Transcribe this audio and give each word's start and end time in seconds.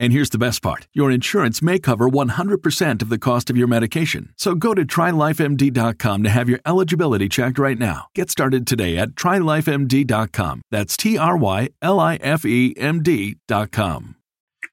And 0.00 0.14
here's 0.14 0.30
the 0.30 0.38
best 0.38 0.62
part 0.62 0.88
your 0.94 1.10
insurance 1.10 1.60
may 1.60 1.78
cover 1.78 2.08
100% 2.08 3.02
of 3.02 3.08
the 3.10 3.18
cost 3.18 3.50
of 3.50 3.56
your 3.56 3.68
medication. 3.68 4.32
So 4.36 4.54
go 4.54 4.74
to 4.74 4.84
trylifemd.com 4.84 6.22
to 6.22 6.30
have 6.30 6.48
your 6.48 6.60
eligibility 6.64 7.28
checked 7.28 7.58
right 7.58 7.78
now. 7.78 8.06
Get 8.14 8.30
started 8.30 8.66
today 8.66 8.96
at 8.96 9.10
trylifemd.com. 9.10 10.62
That's 10.70 10.96
T 10.96 11.18
R 11.18 11.36
Y 11.36 11.68
L 11.82 12.00
I 12.00 12.16
F 12.16 12.44
E 12.46 12.74
M 12.76 13.02
D.com. 13.02 14.16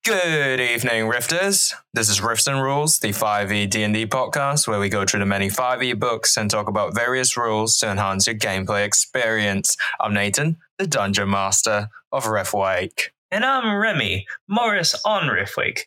Good 0.05 0.61
evening, 0.61 1.09
Rifters. 1.09 1.73
This 1.93 2.07
is 2.07 2.21
Rifts 2.21 2.47
and 2.47 2.61
Rules, 2.61 2.99
the 2.99 3.09
5e 3.09 3.69
D&D 3.69 4.05
podcast 4.05 4.65
where 4.65 4.79
we 4.79 4.87
go 4.87 5.03
through 5.03 5.19
the 5.19 5.25
many 5.25 5.49
5e 5.49 5.99
books 5.99 6.37
and 6.37 6.49
talk 6.49 6.69
about 6.69 6.95
various 6.95 7.35
rules 7.35 7.77
to 7.79 7.91
enhance 7.91 8.25
your 8.25 8.37
gameplay 8.37 8.85
experience. 8.85 9.75
I'm 9.99 10.13
Nathan, 10.13 10.57
the 10.77 10.87
Dungeon 10.87 11.29
Master 11.29 11.89
of 12.13 12.23
Riftwake. 12.23 13.09
And 13.29 13.43
I'm 13.43 13.75
Remy, 13.75 14.25
Morris 14.47 14.95
on 15.03 15.23
Riftwake. 15.23 15.81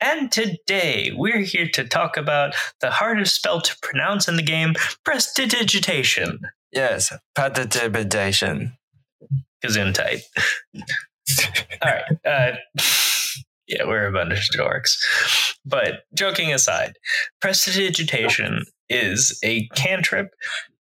And 0.00 0.30
today 0.30 1.10
we're 1.16 1.40
here 1.40 1.68
to 1.70 1.84
talk 1.84 2.16
about 2.16 2.54
the 2.80 2.90
hardest 2.92 3.34
spell 3.34 3.60
to 3.62 3.76
pronounce 3.82 4.28
in 4.28 4.36
the 4.36 4.44
game, 4.44 4.74
Prestidigitation. 5.04 6.38
Yes, 6.70 7.12
prestidigitation. 7.34 8.76
Gesundheit. 9.64 10.20
All 11.82 11.90
right. 11.90 12.04
Uh, 12.24 12.52
yeah, 13.66 13.84
we're 13.86 14.06
a 14.06 14.12
bunch 14.12 14.32
of 14.32 14.60
dorks. 14.60 14.96
But 15.64 16.04
joking 16.14 16.52
aside, 16.52 16.92
Prestidigitation 17.40 18.62
is 18.88 19.36
a 19.42 19.66
cantrip 19.74 20.28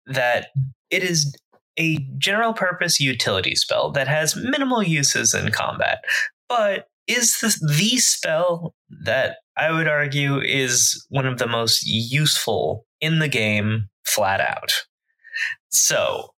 that 0.06 0.48
it 0.90 1.04
is 1.04 1.36
a 1.78 1.98
general 2.18 2.54
purpose 2.54 3.00
utility 3.00 3.56
spell 3.56 3.92
that 3.92 4.08
has 4.08 4.36
minimal 4.36 4.84
uses 4.84 5.34
in 5.34 5.52
combat, 5.52 6.00
but 6.50 6.88
is 7.08 7.40
the, 7.40 7.48
the 7.78 7.98
spell 7.98 8.76
that 8.90 9.38
I 9.56 9.72
would 9.72 9.88
argue 9.88 10.40
is 10.40 11.06
one 11.10 11.26
of 11.26 11.40
the 11.40 11.48
most 11.48 11.84
useful 11.86 12.86
in 13.00 13.20
the 13.20 13.28
game, 13.30 13.90
flat 14.06 14.42
out. 14.42 14.74
So, 15.70 16.30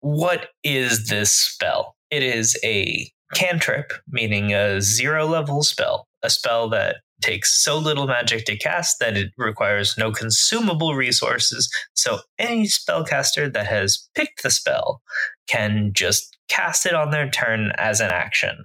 what 0.00 0.48
is 0.64 1.08
this 1.08 1.30
spell? 1.32 1.96
It 2.10 2.22
is 2.22 2.58
a 2.64 3.10
cantrip, 3.34 3.92
meaning 4.08 4.52
a 4.52 4.80
zero 4.80 5.26
level 5.26 5.62
spell, 5.62 6.08
a 6.22 6.30
spell 6.30 6.68
that 6.70 6.96
takes 7.22 7.62
so 7.62 7.78
little 7.78 8.06
magic 8.06 8.44
to 8.46 8.56
cast 8.56 8.98
that 9.00 9.16
it 9.16 9.32
requires 9.38 9.96
no 9.96 10.12
consumable 10.12 10.94
resources. 10.94 11.72
So 11.94 12.20
any 12.38 12.66
spellcaster 12.66 13.52
that 13.52 13.66
has 13.66 14.08
picked 14.14 14.42
the 14.42 14.50
spell 14.50 15.02
can 15.46 15.92
just 15.94 16.36
cast 16.48 16.86
it 16.86 16.94
on 16.94 17.10
their 17.10 17.30
turn 17.30 17.72
as 17.78 18.00
an 18.00 18.10
action. 18.10 18.64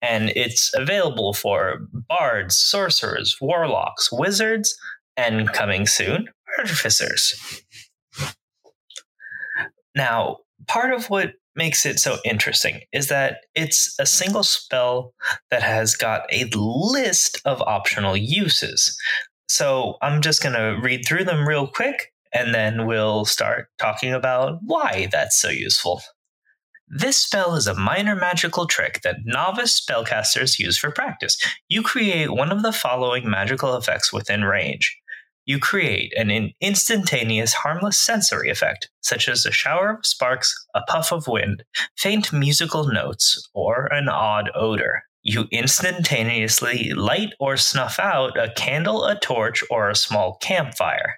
And 0.00 0.30
it's 0.34 0.72
available 0.74 1.32
for 1.32 1.86
bards, 2.08 2.56
sorcerers, 2.58 3.36
warlocks, 3.40 4.10
wizards, 4.10 4.74
and 5.16 5.52
coming 5.52 5.86
soon, 5.86 6.28
artificers. 6.58 7.62
Now, 9.94 10.38
part 10.66 10.92
of 10.92 11.10
what 11.10 11.34
makes 11.56 11.84
it 11.84 11.98
so 11.98 12.18
interesting 12.24 12.80
is 12.92 13.08
that 13.08 13.38
it's 13.54 13.94
a 13.98 14.06
single 14.06 14.42
spell 14.42 15.14
that 15.50 15.62
has 15.62 15.94
got 15.94 16.22
a 16.32 16.48
list 16.54 17.40
of 17.44 17.60
optional 17.62 18.16
uses. 18.16 18.96
So 19.48 19.96
I'm 20.02 20.22
just 20.22 20.42
going 20.42 20.54
to 20.54 20.80
read 20.82 21.04
through 21.06 21.24
them 21.24 21.46
real 21.46 21.66
quick 21.66 22.12
and 22.32 22.54
then 22.54 22.86
we'll 22.86 23.24
start 23.24 23.68
talking 23.78 24.12
about 24.12 24.58
why 24.62 25.08
that's 25.12 25.40
so 25.40 25.50
useful. 25.50 26.02
This 26.88 27.18
spell 27.18 27.54
is 27.54 27.66
a 27.66 27.74
minor 27.74 28.14
magical 28.14 28.66
trick 28.66 29.00
that 29.02 29.16
novice 29.24 29.80
spellcasters 29.80 30.58
use 30.58 30.76
for 30.76 30.90
practice. 30.90 31.38
You 31.68 31.82
create 31.82 32.30
one 32.30 32.52
of 32.52 32.62
the 32.62 32.72
following 32.72 33.28
magical 33.30 33.76
effects 33.76 34.12
within 34.12 34.44
range 34.44 34.94
you 35.44 35.58
create 35.58 36.12
an 36.16 36.52
instantaneous 36.60 37.52
harmless 37.52 37.98
sensory 37.98 38.50
effect, 38.50 38.90
such 39.00 39.28
as 39.28 39.44
a 39.44 39.50
shower 39.52 39.96
of 39.96 40.06
sparks, 40.06 40.54
a 40.74 40.82
puff 40.82 41.12
of 41.12 41.26
wind, 41.26 41.64
faint 41.96 42.32
musical 42.32 42.86
notes, 42.86 43.48
or 43.54 43.86
an 43.92 44.08
odd 44.08 44.50
odor. 44.54 45.02
You 45.24 45.46
instantaneously 45.52 46.92
light 46.94 47.34
or 47.38 47.56
snuff 47.56 47.98
out 47.98 48.36
a 48.36 48.52
candle, 48.54 49.04
a 49.04 49.18
torch, 49.18 49.62
or 49.70 49.88
a 49.88 49.96
small 49.96 50.36
campfire. 50.40 51.16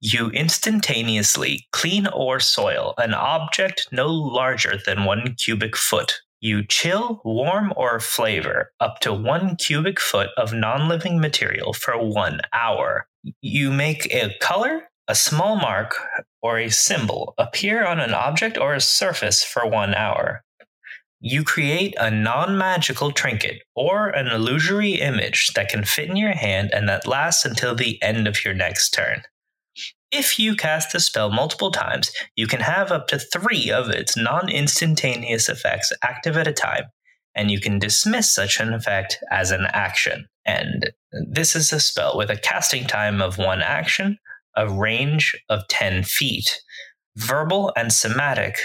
You 0.00 0.30
instantaneously 0.30 1.66
clean 1.72 2.08
or 2.08 2.40
soil 2.40 2.94
an 2.98 3.14
object 3.14 3.88
no 3.92 4.08
larger 4.08 4.74
than 4.84 5.04
one 5.04 5.34
cubic 5.36 5.76
foot. 5.76 6.20
You 6.42 6.66
chill, 6.66 7.22
warm, 7.24 7.72
or 7.76 7.98
flavor 7.98 8.72
up 8.78 9.00
to 9.00 9.14
one 9.14 9.56
cubic 9.56 9.98
foot 9.98 10.28
of 10.36 10.52
non 10.52 10.88
living 10.88 11.18
material 11.18 11.72
for 11.72 11.96
one 11.96 12.40
hour 12.52 13.06
you 13.40 13.70
make 13.70 14.12
a 14.12 14.34
color, 14.40 14.88
a 15.08 15.14
small 15.14 15.56
mark, 15.56 15.96
or 16.42 16.58
a 16.58 16.70
symbol 16.70 17.34
appear 17.38 17.84
on 17.84 18.00
an 18.00 18.14
object 18.14 18.58
or 18.58 18.74
a 18.74 18.80
surface 18.80 19.44
for 19.44 19.66
one 19.66 19.94
hour. 19.94 20.42
You 21.20 21.44
create 21.44 21.94
a 22.00 22.10
non 22.10 22.58
magical 22.58 23.12
trinket 23.12 23.62
or 23.76 24.08
an 24.08 24.26
illusory 24.26 24.94
image 24.94 25.52
that 25.54 25.68
can 25.68 25.84
fit 25.84 26.08
in 26.10 26.16
your 26.16 26.32
hand 26.32 26.70
and 26.72 26.88
that 26.88 27.06
lasts 27.06 27.44
until 27.44 27.76
the 27.76 28.02
end 28.02 28.26
of 28.26 28.44
your 28.44 28.54
next 28.54 28.90
turn. 28.90 29.22
If 30.12 30.38
you 30.38 30.54
cast 30.54 30.92
the 30.92 31.00
spell 31.00 31.30
multiple 31.30 31.70
times, 31.70 32.12
you 32.36 32.46
can 32.46 32.60
have 32.60 32.92
up 32.92 33.08
to 33.08 33.18
three 33.18 33.70
of 33.70 33.88
its 33.88 34.14
non 34.16 34.50
instantaneous 34.50 35.48
effects 35.48 35.90
active 36.02 36.36
at 36.36 36.46
a 36.46 36.52
time, 36.52 36.84
and 37.34 37.50
you 37.50 37.58
can 37.58 37.78
dismiss 37.78 38.32
such 38.32 38.60
an 38.60 38.74
effect 38.74 39.18
as 39.30 39.50
an 39.50 39.66
action. 39.72 40.28
And 40.44 40.92
this 41.30 41.56
is 41.56 41.72
a 41.72 41.80
spell 41.80 42.16
with 42.16 42.30
a 42.30 42.36
casting 42.36 42.84
time 42.84 43.22
of 43.22 43.38
one 43.38 43.62
action, 43.62 44.18
a 44.54 44.68
range 44.68 45.34
of 45.48 45.66
10 45.68 46.04
feet, 46.04 46.60
verbal 47.16 47.72
and 47.74 47.90
somatic 47.90 48.58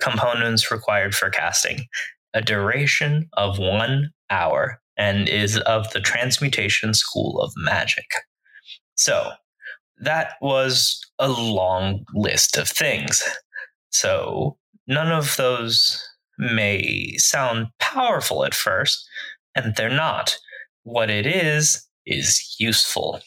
components 0.00 0.70
required 0.70 1.14
for 1.14 1.30
casting, 1.30 1.86
a 2.34 2.42
duration 2.42 3.28
of 3.34 3.58
one 3.58 4.10
hour, 4.30 4.80
and 4.96 5.28
is 5.28 5.58
of 5.58 5.92
the 5.92 6.00
Transmutation 6.00 6.92
School 6.92 7.40
of 7.40 7.52
Magic. 7.56 8.06
So, 8.96 9.32
that 10.00 10.34
was 10.40 11.00
a 11.18 11.28
long 11.28 12.04
list 12.14 12.56
of 12.56 12.68
things. 12.68 13.22
So, 13.90 14.56
none 14.86 15.12
of 15.12 15.36
those 15.36 16.02
may 16.38 17.14
sound 17.18 17.68
powerful 17.78 18.44
at 18.44 18.54
first, 18.54 19.06
and 19.54 19.74
they're 19.76 19.88
not 19.88 20.36
what 20.82 21.10
it 21.10 21.26
is 21.26 21.86
is 22.06 22.56
useful. 22.58 23.20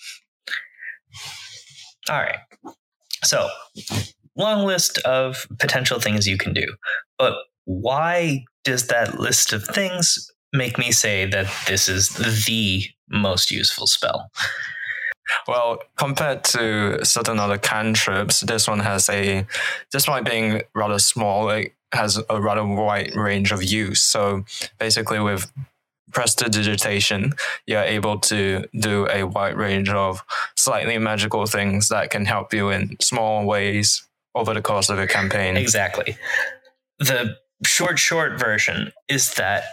All 2.09 2.17
right. 2.17 2.39
So, 3.23 3.49
long 4.35 4.65
list 4.65 4.97
of 4.99 5.47
potential 5.59 5.99
things 5.99 6.27
you 6.27 6.37
can 6.37 6.53
do. 6.53 6.75
But 7.17 7.35
why 7.65 8.43
does 8.63 8.87
that 8.87 9.19
list 9.19 9.53
of 9.53 9.63
things 9.63 10.31
make 10.53 10.77
me 10.77 10.91
say 10.91 11.25
that 11.25 11.47
this 11.67 11.87
is 11.87 12.09
the 12.45 12.83
most 13.09 13.51
useful 13.51 13.87
spell? 13.87 14.29
Well, 15.47 15.79
compared 15.95 16.43
to 16.45 17.03
certain 17.03 17.39
other 17.39 17.57
cantrips, 17.57 18.41
this 18.41 18.67
one 18.67 18.79
has 18.79 19.09
a, 19.09 19.45
despite 19.91 20.25
being 20.25 20.61
rather 20.73 20.99
small, 20.99 21.49
it 21.49 21.73
has 21.91 22.21
a 22.29 22.41
rather 22.41 22.65
wide 22.65 23.15
range 23.15 23.51
of 23.51 23.63
use. 23.63 24.01
So 24.01 24.45
basically, 24.79 25.19
with 25.19 25.51
prestidigitation, 26.11 27.33
you're 27.65 27.83
able 27.83 28.19
to 28.19 28.65
do 28.79 29.07
a 29.09 29.23
wide 29.23 29.57
range 29.57 29.89
of 29.89 30.23
slightly 30.55 30.97
magical 30.97 31.45
things 31.45 31.89
that 31.89 32.09
can 32.09 32.25
help 32.25 32.53
you 32.53 32.69
in 32.69 32.95
small 33.01 33.45
ways 33.45 34.07
over 34.33 34.53
the 34.53 34.61
course 34.61 34.89
of 34.89 34.99
a 34.99 35.07
campaign. 35.07 35.57
Exactly. 35.57 36.17
The 36.99 37.37
short, 37.63 37.99
short 37.99 38.39
version 38.39 38.91
is 39.07 39.33
that 39.35 39.63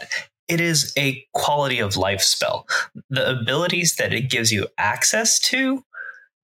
it 0.49 0.61
is 0.61 0.93
a 0.99 1.25
quality 1.35 1.79
of 1.79 1.97
life 1.97 2.21
spell. 2.21 2.67
The 3.11 3.39
abilities 3.41 3.97
that 3.97 4.13
it 4.13 4.31
gives 4.31 4.53
you 4.53 4.69
access 4.79 5.39
to 5.41 5.85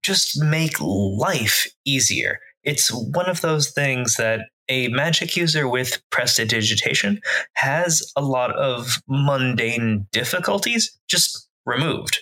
just 0.03 0.41
make 0.43 0.81
life 0.81 1.67
easier. 1.85 2.39
It's 2.63 2.91
one 2.93 3.29
of 3.29 3.41
those 3.41 3.71
things 3.71 4.15
that 4.17 4.41
a 4.69 4.89
magic 4.89 5.37
user 5.37 5.69
with 5.69 6.03
prestidigitation 6.11 7.21
has 7.55 8.03
a 8.17 8.23
lot 8.23 8.55
of 8.57 8.99
mundane 9.09 10.07
difficulties 10.13 10.99
just 11.09 11.49
removed. 11.65 12.21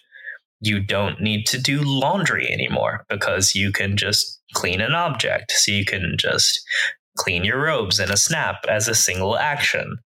You 0.60 0.80
don't 0.80 1.20
need 1.20 1.46
to 1.46 1.60
do 1.60 1.80
laundry 1.82 2.50
anymore 2.50 3.04
because 3.08 3.54
you 3.54 3.72
can 3.72 3.96
just 3.96 4.40
clean 4.54 4.80
an 4.80 4.92
object. 4.92 5.52
So 5.52 5.72
you 5.72 5.84
can 5.84 6.16
just 6.18 6.60
clean 7.16 7.44
your 7.44 7.60
robes 7.60 7.98
in 7.98 8.10
a 8.10 8.16
snap 8.16 8.64
as 8.68 8.88
a 8.88 8.94
single 8.94 9.36
action. 9.36 9.98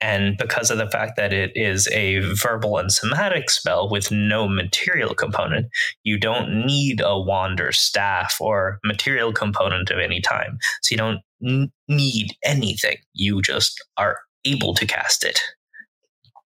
And 0.00 0.36
because 0.36 0.70
of 0.70 0.78
the 0.78 0.90
fact 0.90 1.16
that 1.16 1.32
it 1.32 1.52
is 1.54 1.88
a 1.88 2.18
verbal 2.34 2.78
and 2.78 2.92
somatic 2.92 3.48
spell 3.48 3.88
with 3.88 4.10
no 4.10 4.46
material 4.48 5.14
component, 5.14 5.66
you 6.02 6.18
don't 6.18 6.66
need 6.66 7.00
a 7.02 7.18
wand 7.18 7.60
or 7.60 7.72
staff 7.72 8.36
or 8.40 8.80
material 8.84 9.32
component 9.32 9.90
of 9.90 9.98
any 9.98 10.20
time. 10.20 10.58
So 10.82 10.92
you 10.92 10.96
don't 10.98 11.20
n- 11.44 11.72
need 11.88 12.32
anything. 12.44 12.96
You 13.14 13.40
just 13.40 13.82
are 13.96 14.18
able 14.44 14.74
to 14.74 14.86
cast 14.86 15.24
it. 15.24 15.40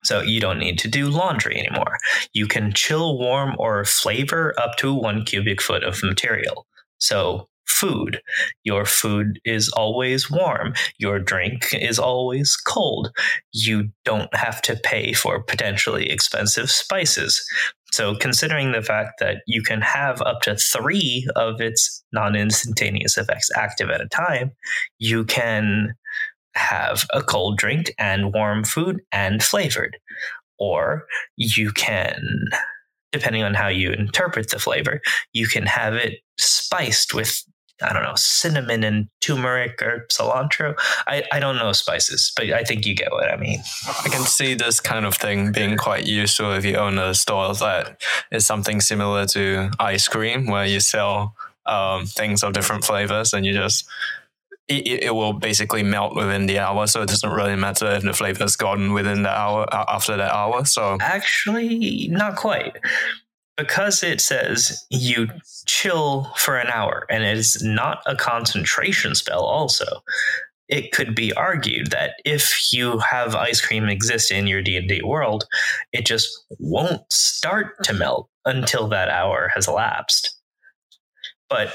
So 0.04 0.22
you 0.22 0.40
don't 0.40 0.60
need 0.60 0.78
to 0.80 0.88
do 0.88 1.10
laundry 1.10 1.60
anymore. 1.60 1.98
You 2.34 2.48
can 2.48 2.74
chill, 2.74 3.18
warm, 3.18 3.56
or 3.58 3.86
flavor 3.86 4.54
up 4.60 4.76
to 4.78 4.94
one 4.94 5.26
cubic 5.26 5.62
foot 5.62 5.84
of 5.84 6.04
material. 6.04 6.68
So 7.00 7.48
food. 7.68 8.22
Your 8.64 8.86
food 8.86 9.40
is 9.46 9.70
always 9.70 10.30
warm. 10.30 10.74
Your 10.98 11.20
drink 11.20 11.74
is 11.74 12.00
always 12.00 12.56
cold. 12.56 13.12
You 13.52 13.90
don't 14.04 14.34
have 14.36 14.62
to 14.64 14.76
pay 14.76 15.14
for 15.14 15.44
potentially 15.44 16.10
expensive 16.10 16.70
spices. 16.70 17.44
So, 17.92 18.16
considering 18.16 18.72
the 18.72 18.82
fact 18.82 19.20
that 19.20 19.38
you 19.48 19.62
can 19.62 19.82
have 19.82 20.22
up 20.22 20.42
to 20.42 20.58
three 20.58 21.28
of 21.36 21.62
its 21.62 22.04
non 22.12 22.36
instantaneous 22.36 23.18
effects 23.18 23.50
active 23.56 23.90
at 23.90 24.02
a 24.02 24.10
time, 24.10 24.52
you 25.00 25.24
can 25.24 25.96
have 26.56 27.06
a 27.14 27.22
cold 27.22 27.58
drink 27.58 27.94
and 27.98 28.34
warm 28.34 28.64
food 28.64 29.02
and 29.12 29.42
flavored. 29.42 29.98
Or 30.58 31.06
you 31.38 31.72
can 31.72 32.48
depending 33.16 33.44
on 33.44 33.54
how 33.54 33.70
you 33.70 33.92
interpret 33.92 34.50
the 34.50 34.60
flavor, 34.60 35.00
you 35.32 35.48
can 35.48 35.66
have 35.66 35.94
it 35.94 36.16
spiced 36.38 37.14
with 37.14 37.46
I 37.82 37.92
don't 37.92 38.04
know, 38.04 38.16
cinnamon 38.16 38.84
and 38.84 39.10
turmeric 39.20 39.82
or 39.82 40.06
cilantro. 40.10 40.76
I, 41.08 41.24
I 41.32 41.40
don't 41.40 41.58
know 41.58 41.74
spices, 41.74 42.32
but 42.36 42.50
I 42.52 42.64
think 42.64 42.86
you 42.86 42.96
get 42.96 43.12
what 43.12 43.30
I 43.30 43.36
mean. 43.36 43.60
I 44.04 44.08
can 44.10 44.24
see 44.24 44.54
this 44.54 44.80
kind 44.80 45.06
of 45.06 45.16
thing 45.16 45.52
being 45.52 45.76
quite 45.76 46.06
useful 46.06 46.54
if 46.54 46.64
you 46.64 46.78
own 46.78 46.98
a 46.98 47.14
store 47.14 47.54
that 47.56 48.02
is 48.32 48.46
something 48.46 48.80
similar 48.80 49.26
to 49.28 49.72
ice 49.78 50.08
cream, 50.08 50.48
where 50.48 50.66
you 50.66 50.80
sell 50.80 51.36
um, 51.66 52.06
things 52.06 52.44
of 52.44 52.54
different 52.54 52.86
flavors 52.86 53.34
and 53.34 53.46
you 53.46 53.54
just 53.54 53.86
it, 54.68 55.04
it 55.04 55.14
will 55.14 55.34
basically 55.34 55.84
melt 55.84 56.16
within 56.16 56.48
the 56.48 56.60
hour, 56.60 56.88
so 56.88 57.02
it 57.02 57.10
doesn't 57.10 57.30
really 57.30 57.56
matter 57.56 57.88
if 57.88 58.04
the 58.04 58.14
flavor's 58.14 58.56
gone 58.56 58.94
within 58.94 59.22
the 59.24 59.30
hour 59.30 59.68
after 59.72 60.18
that 60.18 60.34
hour. 60.34 60.66
So 60.66 60.98
actually, 61.02 62.08
not 62.10 62.36
quite 62.36 62.78
because 63.58 64.04
it 64.04 64.20
says 64.20 64.86
you 64.90 65.28
chill 65.66 66.26
for 66.36 66.58
an 66.58 66.68
hour 66.68 67.06
and 67.10 67.24
it 67.24 67.38
is 67.38 67.62
not 67.64 68.02
a 68.06 68.16
concentration 68.16 69.16
spell 69.16 69.44
also 69.44 69.86
it 70.68 70.92
could 70.92 71.14
be 71.14 71.32
argued 71.34 71.92
that 71.92 72.16
if 72.26 72.74
you 72.74 72.98
have 72.98 73.36
ice 73.36 73.62
cream 73.62 73.88
exist 73.88 74.32
in 74.32 74.48
your 74.48 74.62
d&d 74.62 75.02
world 75.04 75.46
it 75.94 76.06
just 76.06 76.28
won't 76.60 77.02
start 77.12 77.84
to 77.84 77.94
melt 77.94 78.30
until 78.46 78.88
that 78.88 79.10
hour 79.10 79.52
has 79.54 79.68
elapsed. 79.68 80.36
But 81.50 81.74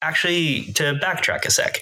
actually 0.00 0.64
to 0.74 0.94
backtrack 0.94 1.44
a 1.44 1.50
sec 1.50 1.80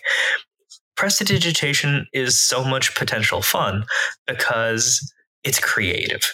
prestidigitation 0.96 2.06
is 2.12 2.42
so 2.42 2.62
much 2.62 2.94
potential 2.94 3.40
fun 3.40 3.84
because 4.26 5.12
it's 5.42 5.58
creative 5.58 6.30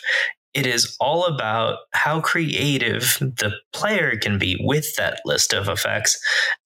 it 0.57 0.67
is 0.67 0.97
all 0.99 1.27
about 1.27 1.81
how 1.93 2.19
creative 2.19 3.19
the 3.21 3.53
player 3.75 4.17
can 4.17 4.39
be 4.39 4.57
with 4.59 4.97
that 4.97 5.21
list 5.27 5.53
of 5.53 5.69
effects, 5.69 6.19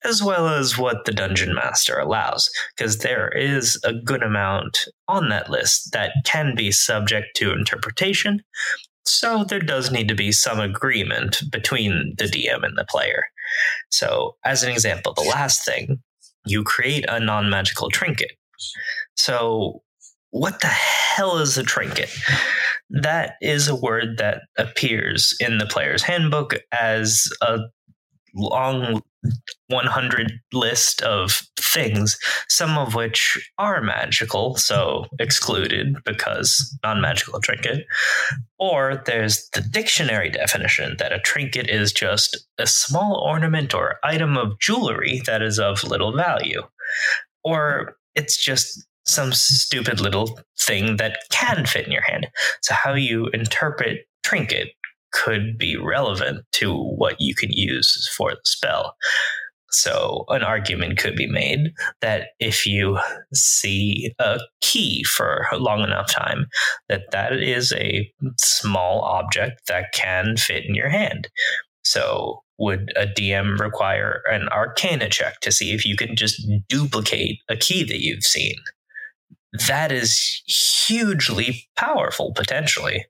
as 0.05 0.23
well 0.23 0.47
as 0.47 0.79
what 0.79 1.05
the 1.05 1.13
dungeon 1.13 1.57
master 1.57 1.99
allows, 1.99 2.49
because 2.77 2.99
there 2.99 3.29
is 3.31 3.81
a 3.85 3.93
good 3.93 4.23
amount 4.23 4.87
on 5.09 5.29
that 5.31 5.51
list 5.51 5.91
that 5.93 6.13
can 6.25 6.55
be 6.55 6.71
subject 6.71 7.35
to 7.35 7.53
interpretation. 7.53 8.45
So 9.05 9.43
there 9.43 9.59
does 9.59 9.91
need 9.91 10.07
to 10.07 10.15
be 10.15 10.31
some 10.31 10.61
agreement 10.61 11.43
between 11.51 12.15
the 12.17 12.27
DM 12.27 12.65
and 12.65 12.79
the 12.79 12.87
player. 12.89 13.25
So, 13.91 14.37
as 14.45 14.63
an 14.63 14.71
example, 14.71 15.15
the 15.15 15.23
last 15.23 15.65
thing, 15.65 16.01
you 16.47 16.63
create 16.63 17.05
a 17.09 17.19
non 17.19 17.51
magical 17.51 17.91
trinket. 17.91 18.31
So, 19.17 19.83
what 20.31 20.61
the 20.61 20.69
hell 20.69 21.39
is 21.39 21.59
a 21.59 21.65
trinket? 21.65 22.17
That 22.91 23.35
is 23.41 23.69
a 23.69 23.77
word 23.77 24.19
that 24.19 24.43
appears 24.59 25.35
in 25.41 25.59
the 25.59 25.67
player's 25.67 26.03
handbook 26.03 26.57
as 26.73 27.29
a 27.41 27.59
long 28.35 29.03
100 29.69 30.33
list 30.53 31.03
of 31.03 31.43
things, 31.59 32.19
some 32.49 32.79
of 32.79 32.95
which 32.95 33.51
are 33.59 33.83
magical, 33.83 34.57
so 34.57 35.07
excluded 35.19 35.97
because 36.05 36.77
non 36.83 37.01
magical 37.01 37.41
trinket. 37.41 37.85
Or 38.59 39.03
there's 39.07 39.49
the 39.53 39.61
dictionary 39.61 40.31
definition 40.31 40.97
that 40.99 41.13
a 41.13 41.21
trinket 41.21 41.69
is 41.69 41.93
just 41.93 42.47
a 42.59 42.67
small 42.67 43.23
ornament 43.25 43.75
or 43.75 43.97
item 44.03 44.37
of 44.37 44.59
jewelry 44.59 45.23
that 45.27 45.43
is 45.43 45.59
of 45.59 45.85
little 45.85 46.17
value. 46.17 46.63
Or 47.45 47.97
it's 48.15 48.43
just 48.43 48.87
some 49.11 49.33
stupid 49.33 50.01
little 50.01 50.41
thing 50.59 50.97
that 50.97 51.19
can 51.31 51.67
fit 51.67 51.87
in 51.87 51.93
your 51.93 52.03
hand. 52.03 52.29
So, 52.63 52.75
how 52.75 52.95
you 52.95 53.27
interpret 53.33 54.07
trinket 54.23 54.69
could 55.13 55.59
be 55.59 55.77
relevant 55.77 56.45
to 56.53 56.75
what 56.75 57.17
you 57.19 57.35
can 57.35 57.51
use 57.53 58.09
for 58.17 58.31
the 58.31 58.41
spell. 58.45 58.95
So, 59.73 60.25
an 60.29 60.43
argument 60.43 60.99
could 60.99 61.15
be 61.15 61.29
made 61.29 61.73
that 62.01 62.29
if 62.41 62.67
you 62.67 62.99
see 63.33 64.13
a 64.19 64.41
key 64.61 65.05
for 65.05 65.47
a 65.53 65.59
long 65.59 65.83
enough 65.83 66.11
time, 66.11 66.47
that 66.89 67.11
that 67.13 67.33
is 67.35 67.73
a 67.73 68.13
small 68.37 69.03
object 69.03 69.63
that 69.69 69.93
can 69.93 70.37
fit 70.37 70.65
in 70.65 70.75
your 70.75 70.89
hand. 70.89 71.29
So, 71.85 72.43
would 72.59 72.93
a 72.97 73.07
DM 73.07 73.59
require 73.59 74.23
an 74.31 74.49
arcana 74.49 75.09
check 75.09 75.41
to 75.41 75.53
see 75.53 75.73
if 75.73 75.87
you 75.87 75.97
can 75.97 76.15
just 76.15 76.47
duplicate 76.69 77.39
a 77.49 77.57
key 77.57 77.85
that 77.85 78.01
you've 78.01 78.25
seen? 78.25 78.57
That 79.53 79.93
is 79.93 80.43
hugely 80.47 81.69
powerful 81.77 82.33
potentially. 82.35 83.07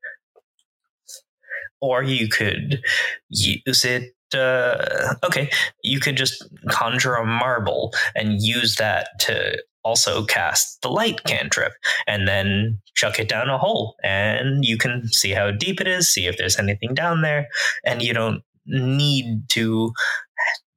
Or 1.80 2.02
you 2.02 2.28
could 2.28 2.82
use 3.28 3.84
it. 3.84 4.14
Uh, 4.34 5.14
okay, 5.24 5.50
you 5.82 5.98
could 5.98 6.16
just 6.16 6.44
conjure 6.68 7.14
a 7.14 7.26
marble 7.26 7.92
and 8.14 8.40
use 8.40 8.76
that 8.76 9.08
to 9.20 9.58
also 9.82 10.24
cast 10.24 10.80
the 10.82 10.88
light 10.88 11.24
cantrip 11.24 11.72
and 12.06 12.28
then 12.28 12.78
chuck 12.94 13.18
it 13.18 13.28
down 13.28 13.48
a 13.48 13.58
hole 13.58 13.96
and 14.04 14.64
you 14.64 14.76
can 14.76 15.08
see 15.08 15.30
how 15.30 15.50
deep 15.50 15.80
it 15.80 15.88
is 15.88 16.12
see 16.12 16.26
if 16.26 16.36
there's 16.36 16.58
anything 16.58 16.92
down 16.92 17.22
there 17.22 17.48
and 17.86 18.02
you 18.02 18.12
don't 18.12 18.42
need 18.66 19.48
to 19.48 19.90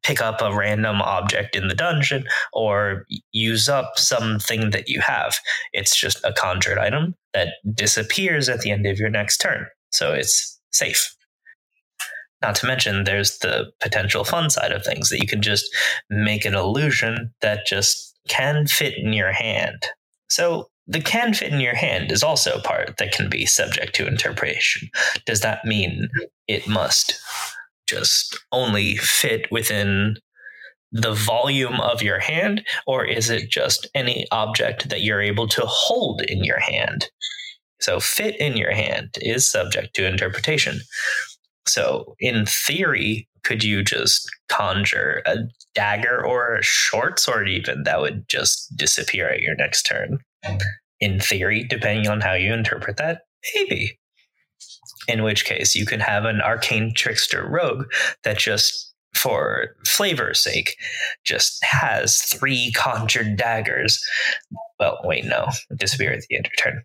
pick 0.03 0.21
up 0.21 0.41
a 0.41 0.55
random 0.55 1.01
object 1.01 1.55
in 1.55 1.67
the 1.67 1.75
dungeon 1.75 2.25
or 2.51 3.05
use 3.31 3.69
up 3.69 3.93
something 3.95 4.69
that 4.71 4.87
you 4.87 4.99
have. 5.01 5.35
It's 5.71 5.95
just 5.95 6.23
a 6.23 6.33
conjured 6.33 6.77
item 6.77 7.15
that 7.33 7.55
disappears 7.73 8.49
at 8.49 8.61
the 8.61 8.71
end 8.71 8.85
of 8.85 8.99
your 8.99 9.09
next 9.09 9.37
turn. 9.37 9.65
So 9.91 10.13
it's 10.13 10.59
safe. 10.71 11.15
Not 12.41 12.55
to 12.55 12.65
mention, 12.65 13.05
there's 13.05 13.37
the 13.39 13.71
potential 13.79 14.25
fun 14.25 14.49
side 14.49 14.73
of 14.73 14.83
things 14.83 15.09
that 15.09 15.21
you 15.21 15.27
can 15.27 15.41
just 15.41 15.65
make 16.09 16.43
an 16.43 16.55
illusion 16.55 17.33
that 17.41 17.65
just 17.65 18.17
can 18.27 18.67
fit 18.67 18.97
in 18.97 19.13
your 19.13 19.31
hand. 19.31 19.85
So 20.29 20.67
the 20.85 20.99
can 20.99 21.33
fit 21.33 21.53
in 21.53 21.61
your 21.61 21.75
hand 21.75 22.11
is 22.11 22.23
also 22.23 22.55
a 22.55 22.61
part 22.61 22.97
that 22.97 23.13
can 23.13 23.29
be 23.29 23.45
subject 23.45 23.95
to 23.95 24.07
interpretation. 24.07 24.89
Does 25.25 25.39
that 25.39 25.63
mean 25.63 26.09
it 26.47 26.67
must 26.67 27.17
just 27.87 28.37
only 28.51 28.97
fit 28.97 29.51
within 29.51 30.15
the 30.91 31.13
volume 31.13 31.79
of 31.79 32.03
your 32.03 32.19
hand, 32.19 32.63
or 32.85 33.03
is 33.03 33.29
it 33.29 33.49
just 33.49 33.87
any 33.95 34.27
object 34.31 34.89
that 34.89 35.01
you're 35.01 35.21
able 35.21 35.47
to 35.47 35.63
hold 35.65 36.21
in 36.21 36.43
your 36.43 36.59
hand? 36.59 37.09
So, 37.81 37.99
fit 37.99 38.39
in 38.39 38.55
your 38.55 38.71
hand 38.71 39.17
is 39.21 39.51
subject 39.51 39.95
to 39.95 40.07
interpretation. 40.07 40.81
So, 41.67 42.15
in 42.19 42.45
theory, 42.45 43.27
could 43.43 43.63
you 43.63 43.83
just 43.83 44.29
conjure 44.49 45.21
a 45.25 45.37
dagger 45.73 46.23
or 46.25 46.55
a 46.55 46.63
short 46.63 47.19
sword, 47.19 47.49
even 47.49 47.83
that 47.83 47.99
would 47.99 48.27
just 48.29 48.71
disappear 48.77 49.27
at 49.27 49.41
your 49.41 49.55
next 49.55 49.83
turn? 49.83 50.19
In 50.99 51.19
theory, 51.19 51.65
depending 51.67 52.07
on 52.07 52.21
how 52.21 52.33
you 52.33 52.53
interpret 52.53 52.97
that, 52.97 53.23
Maybe. 53.55 53.99
In 55.07 55.23
which 55.23 55.45
case, 55.45 55.75
you 55.75 55.85
can 55.85 55.99
have 55.99 56.25
an 56.25 56.41
arcane 56.41 56.93
trickster 56.93 57.45
rogue 57.47 57.85
that 58.23 58.37
just, 58.37 58.93
for 59.13 59.75
flavor's 59.85 60.39
sake, 60.39 60.75
just 61.23 61.63
has 61.63 62.21
three 62.21 62.71
conjured 62.71 63.35
daggers. 63.37 64.03
Well, 64.79 64.99
wait, 65.03 65.25
no, 65.25 65.47
disappear 65.75 66.11
at 66.11 66.23
the 66.29 66.35
end 66.35 66.47
of 66.47 66.51
turn. 66.57 66.83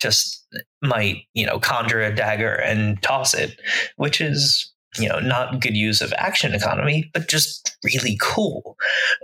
Just 0.00 0.46
might, 0.82 1.22
you 1.32 1.46
know, 1.46 1.58
conjure 1.58 2.02
a 2.02 2.14
dagger 2.14 2.54
and 2.54 3.00
toss 3.02 3.34
it, 3.34 3.58
which 3.96 4.20
is 4.20 4.70
you 4.98 5.08
know, 5.08 5.18
not 5.18 5.60
good 5.60 5.76
use 5.76 6.00
of 6.00 6.12
action 6.16 6.54
economy, 6.54 7.10
but 7.12 7.28
just 7.28 7.76
really 7.84 8.16
cool. 8.20 8.76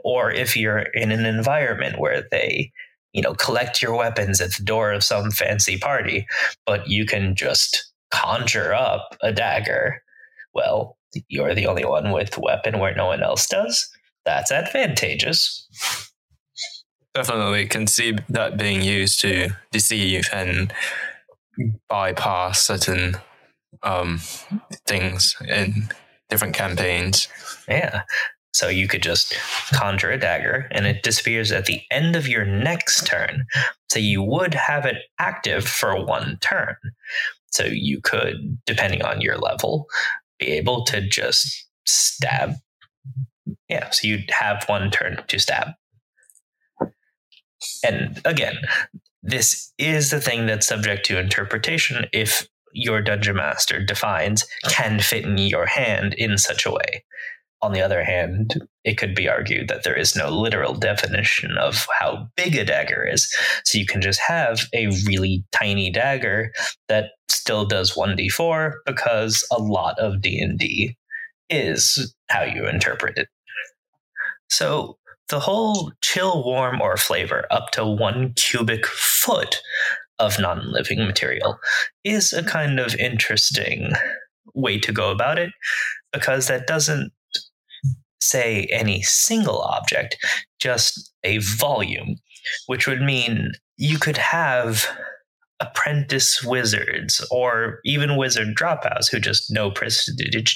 Or 0.05 0.31
if 0.31 0.57
you're 0.57 0.81
in 0.95 1.13
an 1.13 1.25
environment 1.25 1.99
where 1.99 2.25
they, 2.31 2.73
you 3.13 3.23
know, 3.23 3.35
collect 3.35 3.83
your 3.83 3.97
weapons 3.97 4.41
at 4.41 4.55
the 4.55 4.65
door 4.65 4.93
of 4.93 5.05
some 5.05 5.31
fancy 5.31 5.79
party, 5.79 6.27
but 6.67 6.89
you 6.89 7.07
can 7.07 7.35
just 7.35 7.90
conjure 8.11 8.75
up 8.75 9.17
a 9.23 9.33
dagger, 9.33 10.03
well, 10.55 10.97
you're 11.29 11.55
the 11.55 11.67
only 11.67 11.85
one 11.85 12.13
with 12.13 12.39
weapon 12.39 12.79
where 12.79 12.95
no 12.95 13.07
one 13.07 13.23
else 13.23 13.47
does. 13.47 13.89
That's 14.25 14.53
advantageous. 14.53 15.67
Definitely 17.15 17.67
can 17.67 17.87
see 17.87 18.17
that 18.29 18.57
being 18.57 18.83
used 18.83 19.21
to 19.23 19.51
deceive 19.73 20.29
and 20.33 20.73
bypass 21.89 22.63
certain 22.63 23.17
um, 23.83 24.21
things 24.87 25.37
in 25.49 25.89
different 26.29 26.55
campaigns. 26.55 27.29
Yeah. 27.69 28.03
So 28.53 28.69
you 28.69 28.89
could 28.89 29.03
just 29.03 29.35
conjure 29.73 30.11
a 30.11 30.19
dagger 30.19 30.69
and 30.71 30.87
it 30.87 31.03
disappears 31.03 31.53
at 31.53 31.67
the 31.67 31.83
end 31.91 32.17
of 32.17 32.29
your 32.29 32.45
next 32.45 33.07
turn. 33.07 33.47
So 33.91 33.99
you 33.99 34.23
would 34.23 34.55
have 34.55 34.87
it 34.87 34.97
active 35.19 35.67
for 35.67 36.05
one 36.05 36.39
turn. 36.41 36.77
So 37.51 37.65
you 37.65 38.01
could, 38.01 38.59
depending 38.67 39.03
on 39.03 39.21
your 39.21 39.37
level, 39.39 39.87
be 40.39 40.47
able 40.53 40.85
to 40.87 41.07
just 41.07 41.67
stab. 41.87 42.55
Yeah, 43.69 43.91
so 43.91 44.07
you'd 44.09 44.31
have 44.31 44.65
one 44.69 44.91
turn 44.91 45.23
to 45.27 45.39
stab. 45.39 45.69
And 47.85 48.21
again, 48.25 48.57
this 49.23 49.73
is 49.79 50.11
the 50.11 50.21
thing 50.21 50.47
that's 50.47 50.67
subject 50.67 51.05
to 51.07 51.19
interpretation 51.19 52.07
if 52.13 52.49
your 52.73 53.03
dungeon 53.03 53.37
master 53.37 53.85
defines 53.85 54.47
can 54.69 55.01
fit 55.01 55.25
in 55.25 55.37
your 55.39 55.67
hand 55.67 56.15
in 56.15 56.39
such 56.39 56.65
a 56.65 56.71
way. 56.71 57.05
On 57.63 57.73
the 57.73 57.83
other 57.83 58.03
hand, 58.03 58.55
it 58.85 58.97
could 58.97 59.15
be 59.15 59.29
argued 59.29 59.69
that 59.69 59.85
there 59.85 59.97
is 59.97 60.17
no 60.17 60.31
literal 60.31 60.75
definition 60.75 61.59
of 61.59 61.87
how 61.99 62.29
big 62.37 62.57
a 62.57 62.65
dagger 62.65 63.07
is. 63.07 63.31
So 63.65 63.79
you 63.79 63.87
can 63.87 64.01
just 64.01 64.21
have 64.27 64.67
a 64.73 64.87
really 65.07 65.45
tiny 65.53 65.91
dagger 65.91 66.53
that 66.89 67.11
still 67.29 67.67
does 67.67 67.95
1d4 67.95 68.73
because 68.87 69.47
a 69.53 69.61
lot 69.61 69.99
of 69.99 70.23
D&D 70.23 70.97
is 71.51 72.15
how 72.29 72.43
you 72.43 72.67
interpret 72.67 73.19
it. 73.19 73.29
So 74.49 74.97
the 75.29 75.41
whole 75.41 75.93
chill, 76.03 76.43
warm, 76.45 76.81
or 76.81 76.97
flavor 76.97 77.47
up 77.51 77.71
to 77.73 77.85
one 77.85 78.33
cubic 78.35 78.87
foot 78.87 79.61
of 80.19 80.39
non 80.39 80.71
living 80.71 81.07
material 81.07 81.59
is 82.05 82.33
a 82.33 82.43
kind 82.43 82.79
of 82.79 82.95
interesting 82.97 83.93
way 84.55 84.79
to 84.79 84.93
go 84.93 85.11
about 85.11 85.39
it 85.39 85.51
because 86.13 86.49
that 86.49 86.67
doesn't 86.67 87.13
say 88.21 88.67
any 88.71 89.03
single 89.03 89.61
object, 89.63 90.17
just 90.59 91.13
a 91.25 91.39
volume, 91.39 92.17
which 92.67 92.87
would 92.87 93.01
mean 93.01 93.53
you 93.77 93.99
could 93.99 94.17
have 94.17 94.87
apprentice 95.61 96.43
wizards 96.43 97.27
or 97.31 97.81
even 97.85 98.17
wizard 98.17 98.57
dropouts 98.57 99.11
who 99.11 99.21
just 99.21 99.53
know 99.53 99.71
prestidig 99.71 100.51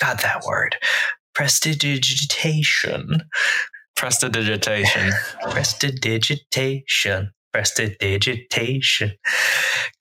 God 0.00 0.18
that 0.20 0.42
word 0.46 0.76
prestidigitation 1.34 3.20
prestidigitation 3.96 5.12
prestidigitation 5.50 7.30
prestidigitation. 7.54 9.12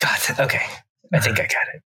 God, 0.01 0.19
okay. 0.39 0.65
I 1.13 1.19
think 1.19 1.39
I 1.39 1.43
got 1.43 1.67
it. 1.75 1.83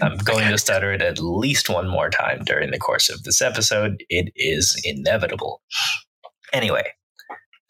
I'm 0.00 0.16
going 0.18 0.48
to 0.48 0.58
stutter 0.58 0.92
it 0.92 1.02
at 1.02 1.20
least 1.20 1.68
one 1.68 1.88
more 1.88 2.10
time 2.10 2.42
during 2.44 2.70
the 2.70 2.78
course 2.78 3.08
of 3.08 3.22
this 3.22 3.40
episode. 3.40 4.02
It 4.08 4.32
is 4.34 4.80
inevitable. 4.84 5.62
Anyway, 6.52 6.84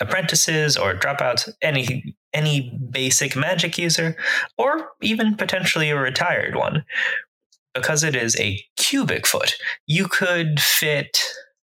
apprentices 0.00 0.76
or 0.76 0.94
dropouts, 0.94 1.52
any 1.62 2.16
any 2.32 2.76
basic 2.90 3.36
magic 3.36 3.78
user, 3.78 4.16
or 4.58 4.90
even 5.00 5.36
potentially 5.36 5.90
a 5.90 5.96
retired 5.96 6.56
one, 6.56 6.84
because 7.74 8.02
it 8.02 8.16
is 8.16 8.38
a 8.40 8.60
cubic 8.76 9.26
foot, 9.26 9.54
you 9.86 10.08
could 10.08 10.60
fit, 10.60 11.22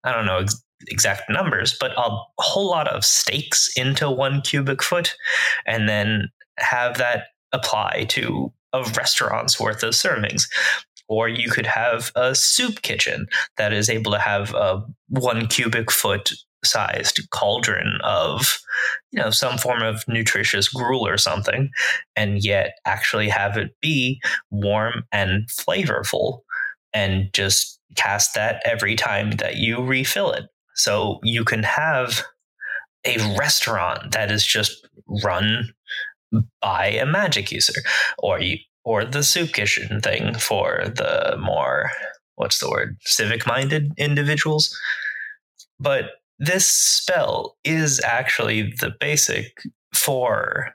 I 0.04 0.12
don't 0.12 0.26
know 0.26 0.46
exact 0.88 1.30
numbers, 1.30 1.76
but 1.80 1.92
a 1.98 2.18
whole 2.40 2.70
lot 2.70 2.88
of 2.88 3.06
stakes 3.06 3.72
into 3.76 4.10
one 4.10 4.42
cubic 4.42 4.84
foot 4.84 5.16
and 5.66 5.88
then 5.88 6.30
have 6.58 6.98
that 6.98 7.26
apply 7.54 8.06
to 8.10 8.52
a 8.74 8.84
restaurant's 8.96 9.60
worth 9.60 9.84
of 9.84 9.94
servings. 9.94 10.44
Or 11.08 11.28
you 11.28 11.50
could 11.50 11.66
have 11.66 12.12
a 12.16 12.34
soup 12.34 12.82
kitchen 12.84 13.28
that 13.58 13.74
is 13.74 13.90
able 13.90 14.14
to 14.14 14.20
have 14.20 14.54
a 14.54 14.82
one 15.10 15.48
cubic 15.48 15.92
foot 15.92 16.32
sized 16.64 17.28
cauldron 17.32 17.98
of 18.04 18.60
you 19.12 19.20
know 19.20 19.32
some 19.32 19.58
form 19.58 19.82
of 19.82 20.04
nutritious 20.08 20.70
gruel 20.70 21.08
or 21.08 21.18
something 21.18 21.70
and 22.16 22.44
yet 22.44 22.74
actually 22.86 23.30
have 23.30 23.58
it 23.58 23.72
be 23.82 24.22
warm 24.52 25.04
and 25.12 25.48
flavorful 25.50 26.42
and 26.94 27.34
just 27.34 27.80
cast 27.96 28.36
that 28.36 28.62
every 28.64 28.96
time 28.96 29.32
that 29.32 29.56
you 29.56 29.84
refill 29.84 30.32
it 30.32 30.46
so 30.76 31.20
you 31.24 31.44
can 31.44 31.64
have 31.64 32.24
a 33.06 33.18
restaurant 33.38 34.12
that 34.12 34.32
is 34.32 34.46
just 34.46 34.88
run 35.24 35.68
by 36.62 36.88
a 36.88 37.06
magic 37.06 37.52
user, 37.52 37.82
or 38.20 38.40
you 38.40 38.58
or 38.84 39.06
the 39.06 39.24
soup 39.24 39.54
kitchen 39.54 40.02
thing 40.02 40.34
for 40.36 40.86
the 40.96 41.38
more 41.40 41.92
what's 42.36 42.60
the 42.60 42.70
word 42.70 42.98
civic 43.02 43.46
minded 43.46 43.92
individuals. 43.98 44.76
But 45.80 46.06
this 46.40 46.66
spell 46.66 47.58
is 47.64 48.02
actually 48.04 48.74
the 48.80 48.92
basic 49.00 49.62
for 49.94 50.74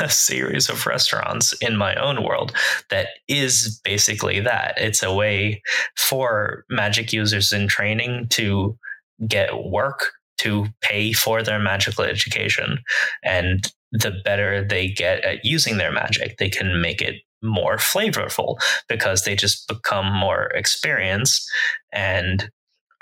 a 0.00 0.08
series 0.08 0.68
of 0.68 0.86
restaurants 0.86 1.52
in 1.54 1.76
my 1.76 1.94
own 1.96 2.22
world 2.22 2.52
that 2.90 3.08
is 3.26 3.80
basically 3.84 4.38
that. 4.40 4.74
It's 4.76 5.02
a 5.02 5.12
way 5.12 5.62
for 5.96 6.64
magic 6.68 7.12
users 7.12 7.52
in 7.52 7.66
training 7.66 8.28
to 8.30 8.78
get 9.26 9.64
work 9.64 10.12
to 10.38 10.66
pay 10.80 11.12
for 11.12 11.42
their 11.42 11.58
magical 11.58 12.04
education. 12.04 12.78
And 13.24 13.70
the 13.94 14.12
better 14.24 14.66
they 14.66 14.88
get 14.88 15.24
at 15.24 15.44
using 15.44 15.78
their 15.78 15.92
magic, 15.92 16.36
they 16.38 16.50
can 16.50 16.80
make 16.80 17.00
it 17.00 17.22
more 17.42 17.76
flavorful 17.76 18.56
because 18.88 19.22
they 19.22 19.36
just 19.36 19.68
become 19.68 20.12
more 20.12 20.46
experienced 20.54 21.48
and 21.92 22.50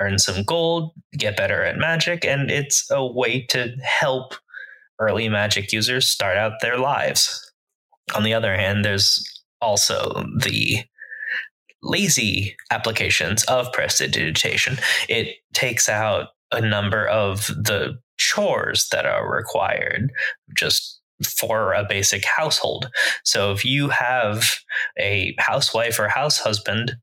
earn 0.00 0.18
some 0.18 0.42
gold, 0.44 0.92
get 1.16 1.36
better 1.36 1.62
at 1.64 1.78
magic. 1.78 2.24
And 2.24 2.50
it's 2.50 2.90
a 2.90 3.04
way 3.04 3.46
to 3.46 3.74
help 3.82 4.34
early 4.98 5.28
magic 5.28 5.72
users 5.72 6.06
start 6.06 6.36
out 6.36 6.60
their 6.60 6.78
lives. 6.78 7.52
On 8.14 8.22
the 8.22 8.34
other 8.34 8.54
hand, 8.54 8.84
there's 8.84 9.24
also 9.60 10.24
the 10.38 10.84
lazy 11.82 12.56
applications 12.70 13.44
of 13.44 13.72
prestidigitation. 13.72 14.76
It 15.08 15.36
takes 15.54 15.88
out 15.88 16.28
a 16.52 16.60
number 16.60 17.06
of 17.06 17.46
the 17.48 17.98
chores 18.18 18.88
that 18.90 19.06
are 19.06 19.30
required 19.30 20.12
just 20.56 21.00
for 21.26 21.72
a 21.72 21.84
basic 21.88 22.24
household. 22.24 22.90
So 23.24 23.52
if 23.52 23.64
you 23.64 23.88
have 23.88 24.50
a 24.98 25.34
housewife 25.38 25.98
or 25.98 26.08
house 26.08 26.38
husband 26.38 26.96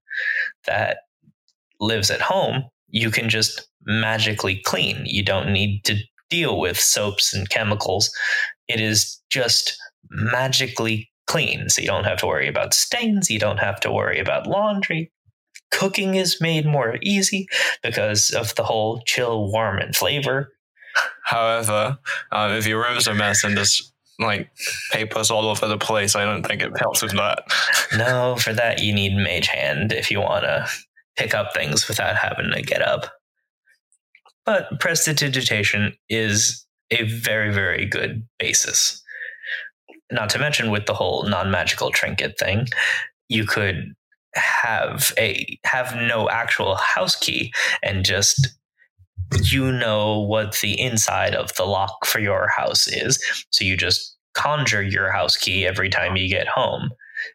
that 0.65 0.97
lives 1.79 2.11
at 2.11 2.21
home, 2.21 2.63
you 2.89 3.11
can 3.11 3.29
just 3.29 3.67
magically 3.85 4.61
clean. 4.65 5.03
You 5.05 5.23
don't 5.23 5.51
need 5.51 5.83
to 5.85 5.95
deal 6.29 6.59
with 6.59 6.79
soaps 6.79 7.33
and 7.33 7.49
chemicals. 7.49 8.11
It 8.67 8.79
is 8.79 9.21
just 9.29 9.77
magically 10.09 11.09
clean. 11.27 11.69
So 11.69 11.81
you 11.81 11.87
don't 11.87 12.05
have 12.05 12.19
to 12.19 12.27
worry 12.27 12.47
about 12.47 12.73
stains. 12.73 13.29
You 13.29 13.39
don't 13.39 13.59
have 13.59 13.79
to 13.81 13.91
worry 13.91 14.19
about 14.19 14.47
laundry. 14.47 15.11
Cooking 15.71 16.15
is 16.15 16.41
made 16.41 16.65
more 16.65 16.97
easy 17.01 17.47
because 17.83 18.31
of 18.31 18.55
the 18.55 18.63
whole 18.63 19.01
chill, 19.05 19.51
warm, 19.51 19.79
and 19.79 19.95
flavor. 19.95 20.51
However, 21.25 21.97
uh, 22.31 22.55
if 22.57 22.65
your 22.65 22.81
rooms 22.83 23.07
a 23.07 23.13
mess 23.13 23.43
and 23.43 23.55
there's 23.55 23.93
like 24.19 24.49
papers 24.91 25.31
all 25.31 25.47
over 25.47 25.67
the 25.67 25.77
place, 25.77 26.15
I 26.15 26.25
don't 26.25 26.45
think 26.45 26.61
it 26.61 26.77
helps 26.77 27.01
with 27.01 27.13
that. 27.13 27.43
no, 27.97 28.35
for 28.35 28.53
that 28.53 28.81
you 28.81 28.93
need 28.93 29.15
mage 29.15 29.47
hand 29.47 29.93
if 29.93 30.11
you 30.11 30.19
want 30.19 30.43
to 30.43 30.67
pick 31.15 31.33
up 31.33 31.53
things 31.53 31.87
without 31.87 32.15
having 32.15 32.51
to 32.51 32.61
get 32.61 32.81
up. 32.81 33.11
But 34.45 34.79
prestidigitation 34.79 35.93
is 36.09 36.65
a 36.91 37.03
very, 37.03 37.53
very 37.53 37.85
good 37.85 38.27
basis 38.39 39.03
not 40.11 40.29
to 40.31 40.39
mention 40.39 40.71
with 40.71 40.85
the 40.85 40.93
whole 40.93 41.23
non-magical 41.23 41.91
trinket 41.91 42.37
thing, 42.37 42.67
you 43.27 43.45
could 43.45 43.93
have 44.35 45.11
a 45.17 45.59
have 45.63 45.95
no 45.95 46.29
actual 46.29 46.75
house 46.75 47.15
key 47.15 47.53
and 47.83 48.05
just 48.05 48.47
you 49.43 49.71
know 49.71 50.19
what 50.19 50.57
the 50.61 50.79
inside 50.79 51.35
of 51.35 51.53
the 51.55 51.65
lock 51.65 52.05
for 52.05 52.19
your 52.19 52.47
house 52.47 52.87
is. 52.87 53.19
So 53.51 53.63
you 53.63 53.77
just 53.77 54.17
conjure 54.33 54.81
your 54.81 55.11
house 55.11 55.35
key 55.35 55.67
every 55.67 55.89
time 55.89 56.15
you 56.15 56.27
get 56.27 56.47
home. 56.47 56.89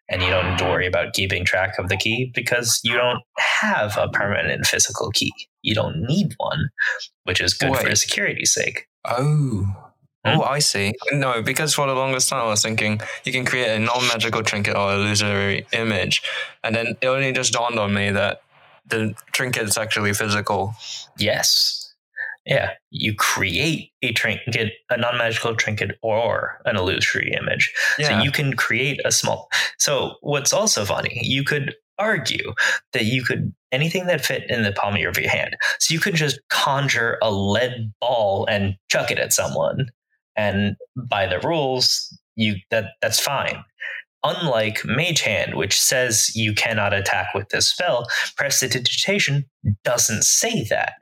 And 0.08 0.22
you 0.22 0.30
don't 0.30 0.48
need 0.48 0.58
to 0.60 0.64
worry 0.64 0.86
about 0.86 1.12
keeping 1.12 1.44
track 1.44 1.78
of 1.78 1.90
the 1.90 1.98
key 1.98 2.32
because 2.34 2.80
you 2.84 2.94
don't 2.94 3.20
have 3.36 3.98
a 3.98 4.08
permanent 4.08 4.64
physical 4.64 5.10
key. 5.10 5.32
You 5.60 5.74
don't 5.74 6.00
need 6.00 6.32
one, 6.38 6.70
which 7.24 7.38
is 7.38 7.52
good 7.52 7.70
Wait. 7.70 7.86
for 7.86 7.94
security's 7.94 8.54
sake. 8.54 8.86
Oh. 9.04 9.66
Oh, 10.24 10.42
I 10.42 10.58
see. 10.58 10.94
No, 11.12 11.42
because 11.42 11.74
for 11.74 11.86
the 11.86 11.94
longest 11.94 12.28
time 12.28 12.40
I 12.40 12.48
was 12.48 12.62
thinking 12.62 13.00
you 13.24 13.32
can 13.32 13.44
create 13.44 13.68
a 13.68 13.78
non 13.78 14.06
magical 14.08 14.42
trinket 14.42 14.76
or 14.76 14.94
illusory 14.94 15.66
image. 15.72 16.22
And 16.62 16.74
then 16.74 16.96
it 17.00 17.06
only 17.06 17.32
just 17.32 17.52
dawned 17.52 17.78
on 17.78 17.92
me 17.92 18.10
that 18.10 18.40
the 18.86 19.14
trinket 19.32 19.64
is 19.64 19.76
actually 19.76 20.14
physical. 20.14 20.74
Yes. 21.18 21.80
Yeah, 22.46 22.72
you 22.90 23.14
create 23.14 23.90
a 24.02 24.12
trinket, 24.12 24.74
a 24.90 24.98
non 24.98 25.16
magical 25.16 25.54
trinket, 25.56 25.98
or 26.02 26.60
an 26.66 26.76
illusory 26.76 27.32
image. 27.32 27.72
Yeah. 27.98 28.08
So 28.08 28.22
you 28.22 28.30
can 28.30 28.54
create 28.54 29.00
a 29.04 29.12
small. 29.12 29.48
So 29.78 30.16
what's 30.20 30.52
also 30.52 30.84
funny, 30.84 31.18
you 31.22 31.42
could 31.42 31.74
argue 31.98 32.52
that 32.92 33.04
you 33.04 33.22
could 33.22 33.54
anything 33.72 34.06
that 34.06 34.24
fit 34.24 34.48
in 34.50 34.62
the 34.62 34.72
palm 34.72 34.94
of 34.94 35.00
your 35.00 35.28
hand. 35.28 35.56
So 35.78 35.94
you 35.94 36.00
could 36.00 36.14
just 36.14 36.38
conjure 36.50 37.18
a 37.22 37.32
lead 37.32 37.92
ball 38.00 38.46
and 38.46 38.76
chuck 38.88 39.10
it 39.10 39.18
at 39.18 39.32
someone, 39.32 39.90
and 40.36 40.76
by 40.96 41.26
the 41.26 41.40
rules, 41.40 42.16
you 42.36 42.56
that 42.70 42.92
that's 43.00 43.20
fine. 43.20 43.64
Unlike 44.22 44.86
Mage 44.86 45.20
Hand, 45.20 45.54
which 45.54 45.78
says 45.78 46.34
you 46.34 46.54
cannot 46.54 46.94
attack 46.94 47.34
with 47.34 47.50
this 47.50 47.68
spell, 47.68 48.06
Prestidigitation 48.36 49.44
doesn't 49.84 50.24
say 50.24 50.64
that. 50.70 50.94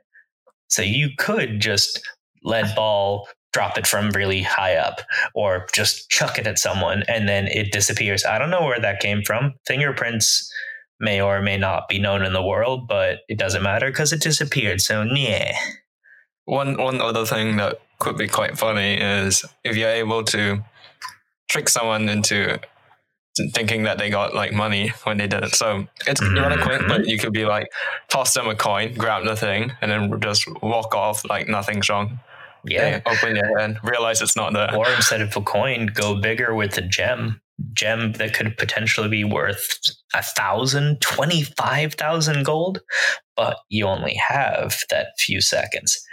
So 0.67 0.81
you 0.81 1.09
could 1.17 1.61
just 1.61 2.01
lead 2.43 2.75
ball, 2.75 3.27
drop 3.53 3.77
it 3.77 3.87
from 3.87 4.09
really 4.09 4.41
high 4.41 4.75
up, 4.75 5.01
or 5.33 5.67
just 5.73 6.09
chuck 6.09 6.37
it 6.37 6.47
at 6.47 6.59
someone 6.59 7.03
and 7.07 7.29
then 7.29 7.47
it 7.47 7.71
disappears. 7.71 8.25
I 8.25 8.37
don't 8.37 8.49
know 8.49 8.65
where 8.65 8.79
that 8.79 8.99
came 8.99 9.23
from. 9.23 9.53
Fingerprints 9.65 10.51
may 10.99 11.21
or 11.21 11.41
may 11.41 11.57
not 11.57 11.87
be 11.87 11.99
known 11.99 12.23
in 12.23 12.33
the 12.33 12.43
world, 12.43 12.87
but 12.87 13.19
it 13.29 13.37
doesn't 13.37 13.63
matter 13.63 13.87
because 13.89 14.11
it 14.11 14.21
disappeared. 14.21 14.81
So 14.81 15.03
yeah. 15.03 15.55
One 16.45 16.77
one 16.77 16.99
other 16.99 17.25
thing 17.25 17.55
that 17.57 17.79
could 18.03 18.17
be 18.17 18.27
quite 18.27 18.57
funny 18.57 18.95
is 18.95 19.45
if 19.63 19.75
you're 19.75 19.89
able 19.89 20.23
to 20.25 20.63
trick 21.49 21.69
someone 21.69 22.09
into 22.09 22.59
thinking 23.53 23.83
that 23.83 23.97
they 23.97 24.09
got 24.09 24.35
like 24.35 24.53
money 24.53 24.89
when 25.05 25.17
they 25.17 25.27
did 25.27 25.43
it. 25.43 25.55
So 25.55 25.87
it's 26.05 26.21
mm-hmm. 26.21 26.37
rather 26.37 26.61
quick, 26.61 26.81
but 26.87 27.07
you 27.07 27.17
could 27.17 27.33
be 27.33 27.45
like 27.45 27.67
toss 28.09 28.33
them 28.33 28.47
a 28.47 28.55
coin, 28.55 28.93
grab 28.93 29.23
the 29.25 29.35
thing, 29.35 29.71
and 29.81 29.89
then 29.89 30.19
just 30.21 30.47
walk 30.61 30.93
off 30.93 31.27
like 31.27 31.47
nothing's 31.47 31.89
wrong. 31.89 32.19
Yeah. 32.65 32.99
They 32.99 33.11
open 33.11 33.35
your 33.35 33.59
hand, 33.59 33.79
realize 33.83 34.21
it's 34.21 34.35
not 34.35 34.53
there. 34.53 34.75
Or 34.75 34.87
instead 34.89 35.21
of 35.21 35.35
a 35.35 35.41
coin, 35.41 35.87
go 35.93 36.21
bigger 36.21 36.53
with 36.53 36.77
a 36.77 36.81
gem. 36.81 37.41
Gem 37.73 38.13
that 38.13 38.33
could 38.33 38.57
potentially 38.57 39.09
be 39.09 39.23
worth 39.23 39.79
a 40.13 40.23
thousand, 40.23 41.01
twenty-five 41.01 41.93
thousand 41.93 42.45
gold, 42.45 42.81
but 43.35 43.57
you 43.69 43.85
only 43.85 44.15
have 44.15 44.79
that 44.89 45.07
few 45.19 45.39
seconds. 45.39 46.03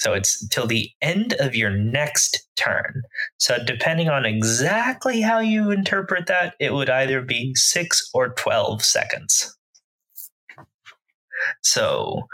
So 0.00 0.12
it's 0.12 0.46
till 0.48 0.66
the 0.66 0.90
end 1.00 1.34
of 1.34 1.54
your 1.54 1.70
next 1.70 2.48
turn. 2.56 3.02
So 3.38 3.58
depending 3.64 4.08
on 4.08 4.24
exactly 4.24 5.20
how 5.20 5.38
you 5.38 5.70
interpret 5.70 6.26
that, 6.26 6.54
it 6.60 6.72
would 6.72 6.90
either 6.90 7.22
be 7.22 7.54
six 7.54 8.10
or 8.12 8.30
12 8.30 8.82
seconds. 8.82 9.56
So 11.62 12.26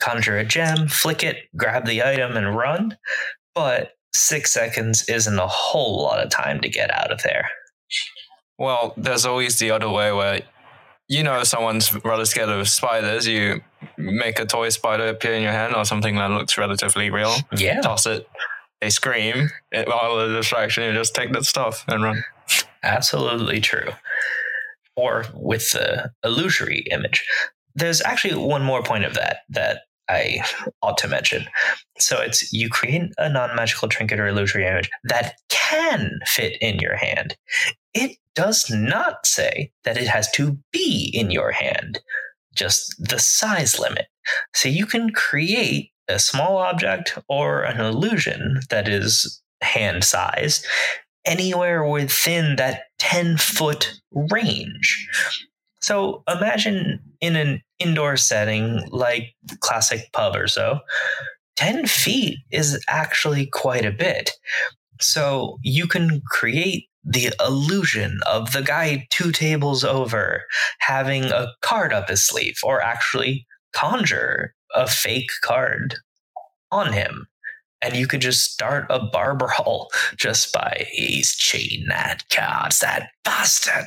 conjure 0.00 0.38
a 0.38 0.44
gem, 0.44 0.88
flick 0.88 1.22
it, 1.22 1.36
grab 1.56 1.86
the 1.86 2.02
item, 2.02 2.36
and 2.36 2.56
run. 2.56 2.96
But 3.54 3.92
six 4.14 4.52
seconds 4.52 5.08
isn't 5.08 5.38
a 5.38 5.46
whole 5.46 6.02
lot 6.02 6.20
of 6.20 6.30
time 6.30 6.60
to 6.60 6.68
get 6.68 6.92
out 6.92 7.12
of 7.12 7.22
there. 7.22 7.48
Well, 8.58 8.94
there's 8.96 9.24
always 9.24 9.58
the 9.58 9.70
other 9.70 9.88
way 9.88 10.12
where 10.12 10.42
you 11.08 11.22
know 11.22 11.42
someone's 11.42 11.92
rather 12.04 12.24
scared 12.24 12.50
of 12.50 12.68
spiders, 12.68 13.26
you 13.26 13.62
make 13.96 14.38
a 14.38 14.44
toy 14.44 14.68
spider 14.68 15.08
appear 15.08 15.32
in 15.32 15.42
your 15.42 15.52
hand 15.52 15.74
or 15.74 15.84
something 15.84 16.16
that 16.16 16.30
looks 16.30 16.58
relatively 16.58 17.10
real. 17.10 17.34
Yeah. 17.56 17.80
Toss 17.80 18.06
it. 18.06 18.28
They 18.80 18.90
scream. 18.90 19.48
It, 19.72 19.88
all 19.88 20.18
the 20.18 20.28
distraction, 20.28 20.84
you 20.84 20.92
just 20.92 21.14
take 21.14 21.32
that 21.32 21.44
stuff 21.44 21.84
and 21.88 22.02
run. 22.02 22.24
Absolutely 22.82 23.60
true. 23.60 23.90
Or 24.96 25.24
with 25.34 25.72
the 25.72 26.12
illusory 26.24 26.84
image. 26.90 27.26
There's 27.74 28.02
actually 28.02 28.34
one 28.34 28.62
more 28.62 28.82
point 28.82 29.04
of 29.04 29.14
that 29.14 29.38
that 29.50 29.82
I 30.08 30.38
ought 30.82 30.98
to 30.98 31.08
mention. 31.08 31.46
So 31.98 32.20
it's 32.20 32.52
you 32.52 32.68
create 32.68 33.12
a 33.18 33.28
non-magical 33.28 33.88
trinket 33.88 34.18
or 34.18 34.26
illusory 34.26 34.66
image 34.66 34.90
that 35.04 35.34
can 35.48 36.18
fit 36.26 36.56
in 36.60 36.78
your 36.78 36.96
hand. 36.96 37.36
It 37.94 38.16
does 38.38 38.70
not 38.70 39.26
say 39.26 39.72
that 39.82 39.96
it 39.96 40.06
has 40.06 40.30
to 40.30 40.56
be 40.70 41.10
in 41.12 41.28
your 41.32 41.50
hand, 41.50 41.98
just 42.54 42.94
the 43.00 43.18
size 43.18 43.80
limit. 43.80 44.06
So 44.54 44.68
you 44.68 44.86
can 44.86 45.10
create 45.10 45.90
a 46.06 46.20
small 46.20 46.58
object 46.58 47.18
or 47.28 47.64
an 47.64 47.80
illusion 47.80 48.60
that 48.70 48.86
is 48.86 49.42
hand 49.60 50.04
size 50.04 50.64
anywhere 51.24 51.84
within 51.84 52.54
that 52.54 52.82
10 53.00 53.38
foot 53.38 54.00
range. 54.30 55.08
So 55.80 56.22
imagine 56.28 57.00
in 57.20 57.34
an 57.34 57.60
indoor 57.80 58.16
setting 58.16 58.86
like 58.92 59.34
classic 59.58 60.12
pub 60.12 60.36
or 60.36 60.46
so, 60.46 60.78
10 61.56 61.88
feet 61.88 62.38
is 62.52 62.80
actually 62.86 63.46
quite 63.46 63.84
a 63.84 63.90
bit. 63.90 64.30
So 65.00 65.58
you 65.62 65.88
can 65.88 66.20
create 66.30 66.87
the 67.04 67.32
illusion 67.40 68.18
of 68.26 68.52
the 68.52 68.62
guy 68.62 69.06
two 69.10 69.32
tables 69.32 69.84
over 69.84 70.44
having 70.80 71.24
a 71.24 71.48
card 71.62 71.92
up 71.92 72.08
his 72.08 72.24
sleeve 72.24 72.58
or 72.62 72.82
actually 72.82 73.46
conjure 73.72 74.54
a 74.74 74.86
fake 74.86 75.30
card 75.42 75.96
on 76.70 76.92
him. 76.92 77.26
And 77.80 77.96
you 77.96 78.06
could 78.08 78.20
just 78.20 78.52
start 78.52 78.86
a 78.90 78.98
bar 78.98 79.36
brawl 79.36 79.90
just 80.16 80.52
by 80.52 80.86
he's 80.90 81.36
cheating 81.36 81.86
that 81.88 82.28
cards, 82.28 82.80
that 82.80 83.10
bastard. 83.24 83.84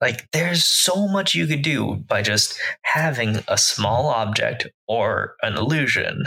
Like 0.00 0.30
there's 0.30 0.64
so 0.64 1.08
much 1.08 1.34
you 1.34 1.46
could 1.46 1.62
do 1.62 1.96
by 2.06 2.22
just 2.22 2.58
having 2.82 3.40
a 3.48 3.58
small 3.58 4.06
object 4.06 4.68
or 4.86 5.34
an 5.42 5.54
illusion. 5.54 6.24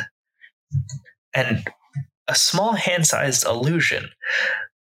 And 1.34 1.66
a 2.28 2.36
small 2.36 2.74
hand 2.74 3.08
sized 3.08 3.46
illusion, 3.46 4.10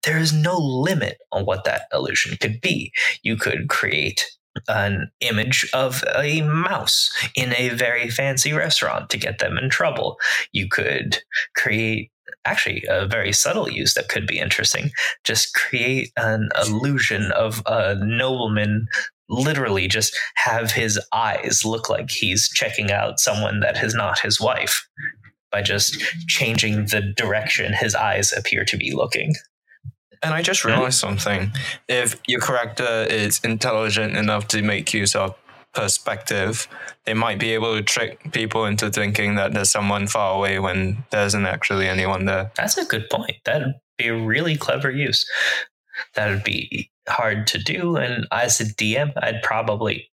there 0.06 0.18
is 0.18 0.32
no 0.32 0.56
limit 0.56 1.18
on 1.32 1.44
what 1.44 1.64
that 1.64 1.82
illusion 1.92 2.38
could 2.40 2.60
be. 2.60 2.92
You 3.22 3.36
could 3.36 3.68
create 3.68 4.24
an 4.68 5.10
image 5.20 5.68
of 5.74 6.02
a 6.16 6.40
mouse 6.42 7.10
in 7.34 7.54
a 7.56 7.68
very 7.70 8.08
fancy 8.08 8.52
restaurant 8.52 9.10
to 9.10 9.18
get 9.18 9.38
them 9.38 9.58
in 9.58 9.68
trouble. 9.68 10.16
You 10.52 10.68
could 10.68 11.18
create 11.54 12.10
actually 12.46 12.84
a 12.88 13.06
very 13.06 13.32
subtle 13.32 13.68
use 13.68 13.94
that 13.94 14.08
could 14.08 14.26
be 14.26 14.38
interesting. 14.38 14.90
Just 15.24 15.54
create 15.54 16.10
an 16.16 16.48
illusion 16.58 17.32
of 17.32 17.62
a 17.66 17.96
nobleman 17.96 18.86
literally 19.28 19.88
just 19.88 20.16
have 20.36 20.70
his 20.70 21.00
eyes 21.12 21.64
look 21.64 21.90
like 21.90 22.10
he's 22.10 22.48
checking 22.48 22.92
out 22.92 23.18
someone 23.18 23.58
that 23.58 23.82
is 23.82 23.92
not 23.92 24.20
his 24.20 24.40
wife 24.40 24.86
by 25.50 25.62
just 25.62 26.00
changing 26.28 26.86
the 26.86 27.00
direction 27.16 27.72
his 27.72 27.94
eyes 27.94 28.32
appear 28.32 28.64
to 28.64 28.76
be 28.76 28.92
looking. 28.92 29.34
And 30.26 30.34
I 30.34 30.42
just 30.42 30.64
realized 30.64 30.98
something. 30.98 31.52
If 31.88 32.20
your 32.26 32.40
character 32.40 33.06
is 33.08 33.40
intelligent 33.44 34.16
enough 34.16 34.48
to 34.48 34.60
make 34.60 34.92
use 34.92 35.14
of 35.14 35.36
perspective, 35.72 36.66
they 37.04 37.14
might 37.14 37.38
be 37.38 37.52
able 37.54 37.76
to 37.76 37.82
trick 37.82 38.32
people 38.32 38.64
into 38.64 38.90
thinking 38.90 39.36
that 39.36 39.54
there's 39.54 39.70
someone 39.70 40.08
far 40.08 40.36
away 40.36 40.58
when 40.58 41.04
there 41.10 41.24
isn't 41.24 41.46
actually 41.46 41.86
anyone 41.86 42.24
there. 42.24 42.50
That's 42.56 42.76
a 42.76 42.84
good 42.84 43.08
point. 43.08 43.36
That'd 43.44 43.74
be 43.98 44.08
a 44.08 44.18
really 44.18 44.56
clever 44.56 44.90
use. 44.90 45.24
That'd 46.14 46.42
be 46.42 46.90
hard 47.08 47.46
to 47.46 47.58
do. 47.58 47.94
And 47.94 48.26
as 48.32 48.60
a 48.60 48.64
DM, 48.64 49.12
I'd 49.22 49.44
probably 49.44 50.10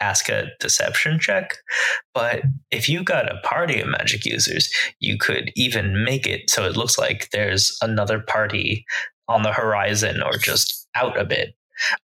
ask 0.00 0.28
a 0.28 0.48
deception 0.58 1.20
check. 1.20 1.54
But 2.12 2.42
if 2.72 2.88
you 2.88 3.04
got 3.04 3.30
a 3.30 3.40
party 3.44 3.80
of 3.80 3.86
magic 3.86 4.24
users, 4.24 4.68
you 4.98 5.16
could 5.16 5.52
even 5.54 6.04
make 6.04 6.26
it 6.26 6.50
so 6.50 6.64
it 6.64 6.76
looks 6.76 6.98
like 6.98 7.28
there's 7.30 7.78
another 7.80 8.18
party 8.18 8.84
on 9.28 9.42
the 9.42 9.52
horizon 9.52 10.22
or 10.22 10.36
just 10.38 10.88
out 10.94 11.18
a 11.18 11.24
bit 11.24 11.54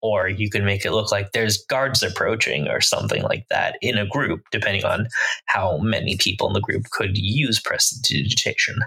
or 0.02 0.28
you 0.28 0.50
can 0.50 0.66
make 0.66 0.86
it 0.86 0.92
look 0.92 1.12
like 1.12 1.32
there's 1.32 1.64
guards 1.66 2.04
approaching 2.04 2.68
or 2.68 2.82
something 2.82 3.24
like 3.24 3.46
that 3.50 3.78
in 3.82 3.98
a 3.98 4.08
group, 4.08 4.42
depending 4.52 4.86
on 4.86 5.08
how 5.46 5.78
many 5.78 6.18
people 6.18 6.48
in 6.48 6.54
the 6.54 6.62
group 6.62 6.86
could 6.92 7.18
use 7.18 7.60
prestidigitation. 7.60 8.80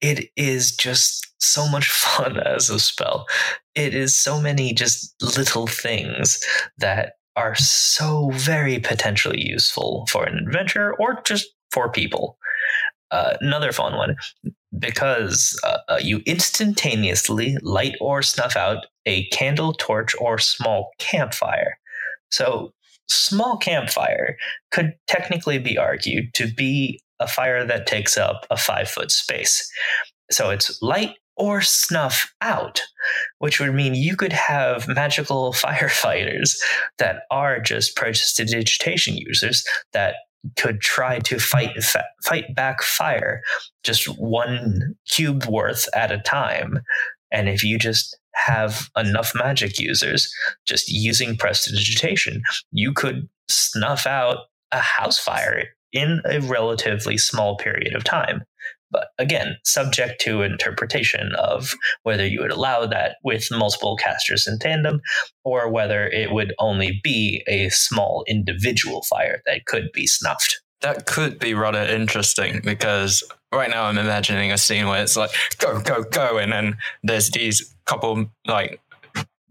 it 0.00 0.30
is 0.36 0.72
just 0.74 1.32
so 1.38 1.68
much 1.68 1.88
fun 1.90 2.38
as 2.40 2.70
a 2.70 2.80
spell. 2.80 3.26
It 3.74 3.94
is 3.94 4.14
so 4.14 4.40
many 4.40 4.74
just 4.74 5.14
little 5.22 5.66
things 5.66 6.40
that 6.78 7.14
are 7.36 7.54
so 7.54 8.30
very 8.32 8.78
potentially 8.78 9.40
useful 9.40 10.06
for 10.10 10.24
an 10.24 10.36
adventure 10.38 10.94
or 10.98 11.22
just 11.24 11.48
for 11.70 11.90
people. 11.90 12.36
Uh, 13.10 13.36
another 13.40 13.72
fun 13.72 13.96
one 13.96 14.16
because 14.78 15.58
uh, 15.64 15.78
uh, 15.88 15.98
you 16.02 16.20
instantaneously 16.26 17.56
light 17.62 17.94
or 18.00 18.22
snuff 18.22 18.56
out 18.56 18.86
a 19.06 19.26
candle, 19.28 19.74
torch, 19.74 20.14
or 20.18 20.38
small 20.38 20.90
campfire. 20.98 21.78
So, 22.30 22.72
small 23.08 23.56
campfire 23.58 24.36
could 24.70 24.94
technically 25.06 25.58
be 25.58 25.76
argued 25.76 26.32
to 26.34 26.52
be 26.52 27.00
a 27.20 27.26
fire 27.26 27.66
that 27.66 27.86
takes 27.86 28.16
up 28.16 28.46
a 28.50 28.56
five 28.56 28.88
foot 28.88 29.10
space. 29.10 29.70
So, 30.30 30.50
it's 30.50 30.80
light 30.80 31.16
or 31.36 31.60
snuff 31.60 32.32
out, 32.40 32.82
which 33.38 33.58
would 33.58 33.74
mean 33.74 33.94
you 33.94 34.16
could 34.16 34.32
have 34.32 34.88
magical 34.88 35.52
firefighters 35.56 36.56
that 36.98 37.22
are 37.30 37.60
just 37.60 37.96
prestidigitation 37.96 39.16
users 39.16 39.64
that 39.92 40.14
could 40.56 40.80
try 40.80 41.18
to 41.20 41.38
fight 41.38 41.70
fight 42.24 42.54
back 42.54 42.82
fire 42.82 43.42
just 43.84 44.06
one 44.18 44.94
cube 45.08 45.46
worth 45.46 45.88
at 45.94 46.10
a 46.10 46.18
time. 46.18 46.80
And 47.30 47.48
if 47.48 47.64
you 47.64 47.78
just 47.78 48.18
have 48.34 48.88
enough 48.96 49.32
magic 49.34 49.78
users 49.78 50.32
just 50.66 50.90
using 50.90 51.36
prestidigitation 51.36 52.42
you 52.70 52.92
could 52.92 53.28
snuff 53.48 54.06
out 54.06 54.38
a 54.72 54.80
house 54.80 55.18
fire 55.18 55.64
in 55.92 56.22
a 56.24 56.40
relatively 56.40 57.18
small 57.18 57.56
period 57.56 57.94
of 57.94 58.04
time 58.04 58.42
but 58.92 59.08
again, 59.18 59.56
subject 59.64 60.20
to 60.20 60.42
interpretation 60.42 61.32
of 61.38 61.72
whether 62.02 62.26
you 62.26 62.40
would 62.40 62.52
allow 62.52 62.86
that 62.86 63.16
with 63.24 63.48
multiple 63.50 63.96
casters 63.96 64.46
in 64.46 64.58
tandem 64.58 65.00
or 65.44 65.70
whether 65.70 66.06
it 66.08 66.30
would 66.32 66.54
only 66.58 67.00
be 67.02 67.42
a 67.48 67.68
small 67.70 68.24
individual 68.28 69.02
fire 69.02 69.42
that 69.46 69.66
could 69.66 69.90
be 69.92 70.06
snuffed. 70.06 70.60
That 70.82 71.06
could 71.06 71.38
be 71.38 71.54
rather 71.54 71.82
interesting 71.82 72.60
because 72.64 73.22
right 73.52 73.70
now 73.70 73.84
I'm 73.84 73.98
imagining 73.98 74.50
a 74.50 74.58
scene 74.58 74.88
where 74.88 75.02
it's 75.02 75.16
like 75.16 75.30
go 75.58 75.80
go 75.80 76.02
go 76.02 76.38
and 76.38 76.52
then 76.52 76.76
there's 77.02 77.30
these 77.30 77.74
couple 77.86 78.26
like 78.46 78.80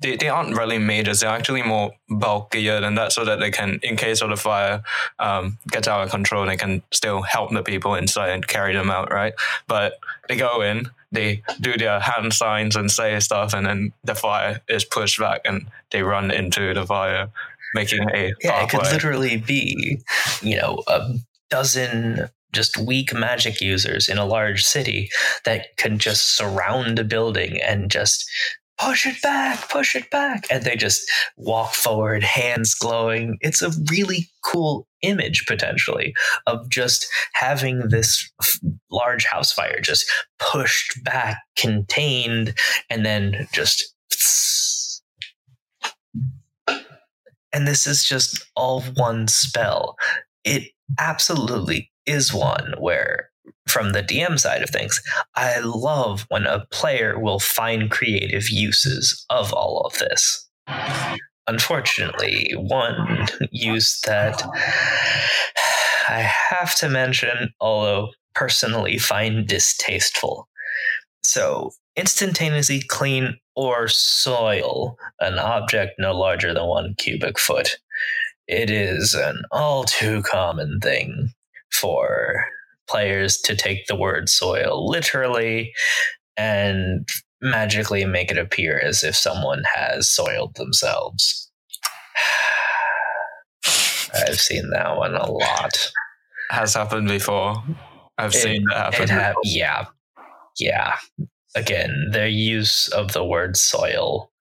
they, 0.01 0.15
they 0.15 0.29
aren't 0.29 0.57
really 0.57 0.77
majors. 0.77 1.19
They're 1.19 1.29
actually 1.29 1.63
more 1.63 1.91
bulkier 2.09 2.81
than 2.81 2.95
that, 2.95 3.11
so 3.11 3.23
that 3.25 3.39
they 3.39 3.51
can, 3.51 3.79
in 3.83 3.95
case 3.95 4.21
of 4.21 4.29
the 4.29 4.35
fire 4.35 4.83
um, 5.19 5.57
gets 5.69 5.87
out 5.87 6.03
of 6.03 6.09
control, 6.09 6.45
they 6.45 6.57
can 6.57 6.81
still 6.91 7.21
help 7.21 7.51
the 7.51 7.63
people 7.63 7.95
inside 7.95 8.29
and 8.29 8.47
carry 8.47 8.73
them 8.73 8.89
out, 8.89 9.11
right? 9.11 9.33
But 9.67 9.93
they 10.27 10.35
go 10.35 10.61
in, 10.61 10.89
they 11.11 11.43
do 11.59 11.77
their 11.77 11.99
hand 11.99 12.33
signs 12.33 12.75
and 12.75 12.89
say 12.89 13.19
stuff, 13.19 13.53
and 13.53 13.65
then 13.65 13.93
the 14.03 14.15
fire 14.15 14.61
is 14.67 14.85
pushed 14.85 15.19
back, 15.19 15.41
and 15.45 15.67
they 15.91 16.03
run 16.03 16.31
into 16.31 16.73
the 16.73 16.85
fire, 16.85 17.29
making 17.75 18.09
a 18.13 18.33
yeah. 18.41 18.51
pathway. 18.51 18.63
It 18.63 18.69
could 18.69 18.93
literally 18.93 19.37
be, 19.37 19.99
you 20.41 20.57
know, 20.57 20.83
a 20.87 21.13
dozen 21.49 22.29
just 22.53 22.77
weak 22.77 23.13
magic 23.13 23.61
users 23.61 24.09
in 24.09 24.17
a 24.17 24.25
large 24.25 24.63
city 24.63 25.09
that 25.45 25.77
can 25.77 25.97
just 25.97 26.35
surround 26.35 26.99
a 26.99 27.03
building 27.03 27.61
and 27.61 27.89
just 27.89 28.29
push 28.81 29.05
it 29.05 29.21
back, 29.21 29.69
push 29.69 29.95
it 29.95 30.09
back. 30.09 30.45
And 30.49 30.63
they 30.63 30.75
just 30.75 31.01
walk 31.37 31.73
forward, 31.73 32.23
hands 32.23 32.73
glowing. 32.73 33.37
It's 33.41 33.61
a 33.61 33.71
really 33.91 34.29
cool 34.43 34.87
image 35.01 35.45
potentially 35.45 36.13
of 36.47 36.69
just 36.69 37.07
having 37.33 37.89
this 37.89 38.29
f- 38.41 38.59
large 38.89 39.25
house 39.25 39.51
fire 39.51 39.79
just 39.81 40.09
pushed 40.39 41.03
back, 41.03 41.39
contained, 41.55 42.57
and 42.89 43.05
then 43.05 43.47
just. 43.53 43.83
And 47.53 47.67
this 47.67 47.85
is 47.85 48.03
just 48.03 48.45
all 48.55 48.81
one 48.95 49.27
spell. 49.27 49.95
It 50.43 50.71
absolutely 50.97 51.91
is 52.05 52.33
one 52.33 52.73
where 52.79 53.30
from 53.71 53.91
the 53.91 54.03
DM 54.03 54.39
side 54.39 54.61
of 54.61 54.69
things, 54.69 55.01
I 55.35 55.59
love 55.59 56.25
when 56.29 56.45
a 56.45 56.65
player 56.71 57.17
will 57.17 57.39
find 57.39 57.89
creative 57.89 58.49
uses 58.49 59.25
of 59.29 59.53
all 59.53 59.81
of 59.81 59.97
this. 59.99 60.49
Unfortunately, 61.47 62.51
one 62.55 63.27
use 63.51 64.01
that 64.05 64.43
I 66.07 66.19
have 66.19 66.75
to 66.75 66.89
mention, 66.89 67.53
although 67.59 68.09
personally 68.35 68.97
find 68.97 69.47
distasteful. 69.47 70.47
So, 71.23 71.71
instantaneously 71.95 72.81
clean 72.81 73.37
or 73.55 73.87
soil 73.87 74.97
an 75.19 75.39
object 75.39 75.93
no 75.99 76.17
larger 76.17 76.53
than 76.53 76.65
one 76.65 76.95
cubic 76.97 77.37
foot. 77.39 77.77
It 78.47 78.69
is 78.69 79.13
an 79.13 79.43
all 79.51 79.83
too 79.83 80.23
common 80.23 80.79
thing 80.79 81.33
for 81.71 82.45
players 82.91 83.37
to 83.41 83.55
take 83.55 83.85
the 83.87 83.95
word 83.95 84.27
soil 84.29 84.87
literally 84.89 85.71
and 86.37 87.07
magically 87.41 88.05
make 88.05 88.29
it 88.31 88.37
appear 88.37 88.79
as 88.79 89.03
if 89.03 89.15
someone 89.15 89.63
has 89.73 90.09
soiled 90.09 90.55
themselves. 90.55 91.49
I've 94.13 94.39
seen 94.39 94.69
that 94.71 94.97
one 94.97 95.15
a 95.15 95.29
lot. 95.31 95.91
Has 96.49 96.73
happened 96.73 97.07
before. 97.07 97.63
I've 98.17 98.35
It- 98.35 98.41
seen 98.41 98.63
that 98.69 98.93
happen. 98.93 99.09
Ha- 99.09 99.33
yeah. 99.43 99.85
Yeah. 100.59 100.95
Again, 101.55 102.09
their 102.11 102.27
use 102.27 102.87
of 102.89 103.13
the 103.13 103.23
word 103.25 103.57
soil 103.57 104.31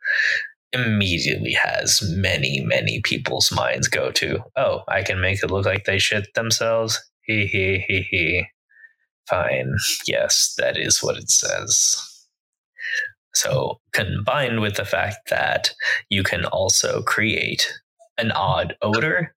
immediately 0.73 1.53
has 1.53 2.01
many, 2.17 2.63
many 2.65 3.01
people's 3.03 3.51
minds 3.51 3.89
go 3.89 4.11
to, 4.13 4.39
oh, 4.57 4.83
I 4.89 5.03
can 5.03 5.21
make 5.21 5.43
it 5.43 5.51
look 5.51 5.67
like 5.67 5.85
they 5.85 5.99
shit 5.99 6.33
themselves. 6.35 7.01
He 7.31 7.47
he 7.47 7.85
he 7.87 8.03
he. 8.11 8.45
Fine. 9.29 9.77
Yes, 10.05 10.53
that 10.59 10.77
is 10.77 11.01
what 11.01 11.17
it 11.17 11.31
says. 11.31 11.97
So, 13.37 13.79
combined 13.93 14.61
with 14.61 14.75
the 14.75 14.85
fact 14.85 15.31
that 15.31 15.73
you 16.09 16.25
can 16.25 16.45
also 16.45 17.03
create 17.03 17.73
an 18.19 18.33
odd 18.33 18.75
odor, 18.83 19.33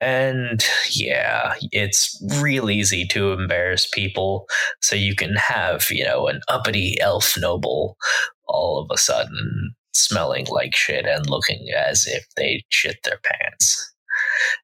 and 0.00 0.60
yeah, 0.90 1.54
it's 1.70 2.20
real 2.40 2.68
easy 2.68 3.06
to 3.06 3.30
embarrass 3.30 3.86
people. 3.86 4.46
So, 4.82 4.96
you 4.96 5.14
can 5.14 5.36
have, 5.36 5.86
you 5.88 6.04
know, 6.04 6.26
an 6.26 6.40
uppity 6.48 7.00
elf 7.00 7.36
noble 7.38 7.96
all 8.48 8.82
of 8.82 8.90
a 8.92 8.98
sudden 8.98 9.76
smelling 9.94 10.46
like 10.50 10.74
shit 10.74 11.06
and 11.06 11.30
looking 11.30 11.68
as 11.76 12.08
if 12.08 12.26
they 12.36 12.64
shit 12.70 12.96
their 13.04 13.20
pants. 13.22 13.94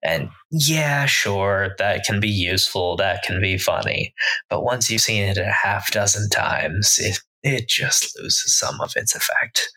And 0.02 0.30
yeah, 0.50 1.06
sure, 1.06 1.74
that 1.78 2.04
can 2.04 2.20
be 2.20 2.28
useful, 2.28 2.96
that 2.96 3.22
can 3.22 3.40
be 3.40 3.58
funny. 3.58 4.14
But 4.50 4.64
once 4.64 4.90
you've 4.90 5.00
seen 5.00 5.22
it 5.24 5.38
a 5.38 5.50
half 5.50 5.90
dozen 5.90 6.28
times, 6.30 6.98
it, 6.98 7.18
it 7.42 7.68
just 7.68 8.18
loses 8.18 8.58
some 8.58 8.80
of 8.80 8.92
its 8.96 9.14
effect. 9.14 9.70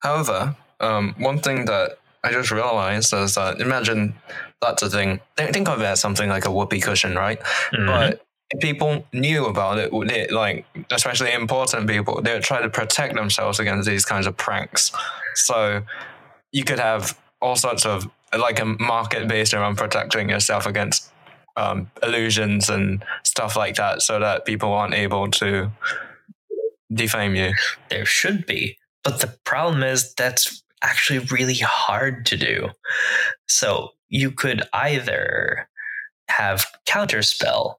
However, 0.00 0.56
um, 0.80 1.14
one 1.18 1.38
thing 1.38 1.64
that 1.66 1.98
I 2.22 2.32
just 2.32 2.50
realized 2.50 3.12
is 3.12 3.34
that 3.34 3.60
imagine 3.60 4.14
that's 4.60 4.82
a 4.82 4.90
thing. 4.90 5.20
Think, 5.36 5.52
think 5.52 5.68
of 5.68 5.80
it 5.80 5.84
as 5.84 6.00
something 6.00 6.28
like 6.28 6.46
a 6.46 6.50
whoopee 6.50 6.80
cushion, 6.80 7.14
right? 7.14 7.40
Mhm. 7.72 7.86
But 7.86 8.24
if 8.50 8.60
people 8.60 9.06
knew 9.12 9.46
about 9.46 9.78
it, 9.78 9.90
it 9.92 10.32
like 10.32 10.64
especially 10.90 11.32
important 11.32 11.88
people, 11.88 12.20
they 12.22 12.32
would 12.34 12.42
try 12.42 12.62
to 12.62 12.68
protect 12.70 13.14
themselves 13.14 13.58
against 13.60 13.88
these 13.88 14.04
kinds 14.04 14.26
of 14.26 14.36
pranks. 14.36 14.92
So 15.34 15.82
you 16.52 16.64
could 16.64 16.78
have 16.78 17.18
all 17.40 17.56
sorts 17.56 17.84
of 17.84 18.08
like 18.38 18.60
a 18.60 18.64
market 18.64 19.28
based 19.28 19.54
around 19.54 19.76
protecting 19.76 20.30
yourself 20.30 20.66
against 20.66 21.10
um, 21.56 21.90
illusions 22.02 22.68
and 22.68 23.04
stuff 23.22 23.56
like 23.56 23.76
that, 23.76 24.02
so 24.02 24.18
that 24.18 24.44
people 24.44 24.72
aren't 24.72 24.94
able 24.94 25.30
to 25.30 25.70
defame 26.92 27.34
you. 27.34 27.52
there 27.90 28.04
should 28.04 28.46
be. 28.46 28.78
But 29.02 29.20
the 29.20 29.36
problem 29.44 29.82
is 29.82 30.14
that's 30.14 30.62
actually 30.82 31.20
really 31.30 31.54
hard 31.54 32.26
to 32.26 32.36
do. 32.36 32.70
So 33.48 33.90
you 34.08 34.30
could 34.30 34.62
either 34.72 35.68
have 36.28 36.66
counterspell, 36.86 37.76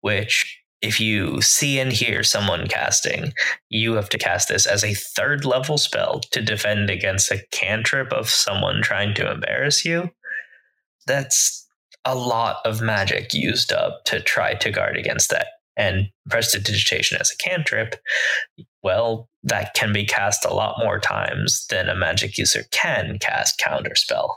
which 0.00 0.59
if 0.82 1.00
you 1.00 1.40
see 1.42 1.78
and 1.78 1.92
hear 1.92 2.22
someone 2.22 2.66
casting, 2.66 3.32
you 3.68 3.94
have 3.94 4.08
to 4.10 4.18
cast 4.18 4.48
this 4.48 4.66
as 4.66 4.82
a 4.82 4.94
third 4.94 5.44
level 5.44 5.78
spell 5.78 6.20
to 6.32 6.42
defend 6.42 6.90
against 6.90 7.30
a 7.30 7.44
cantrip 7.50 8.12
of 8.12 8.30
someone 8.30 8.82
trying 8.82 9.14
to 9.14 9.30
embarrass 9.30 9.84
you. 9.84 10.10
That's 11.06 11.66
a 12.04 12.14
lot 12.14 12.56
of 12.64 12.80
magic 12.80 13.34
used 13.34 13.72
up 13.72 14.04
to 14.06 14.20
try 14.20 14.54
to 14.54 14.70
guard 14.70 14.96
against 14.96 15.30
that. 15.30 15.46
And 15.76 16.08
prestidigitation 16.28 17.18
as 17.20 17.30
a 17.30 17.42
cantrip 17.42 17.96
well, 18.82 19.28
that 19.42 19.74
can 19.74 19.92
be 19.92 20.04
cast 20.04 20.44
a 20.44 20.54
lot 20.54 20.76
more 20.78 20.98
times 20.98 21.66
than 21.68 21.88
a 21.88 21.94
magic 21.94 22.38
user 22.38 22.64
can 22.70 23.18
cast 23.18 23.60
counterspell. 23.60 24.34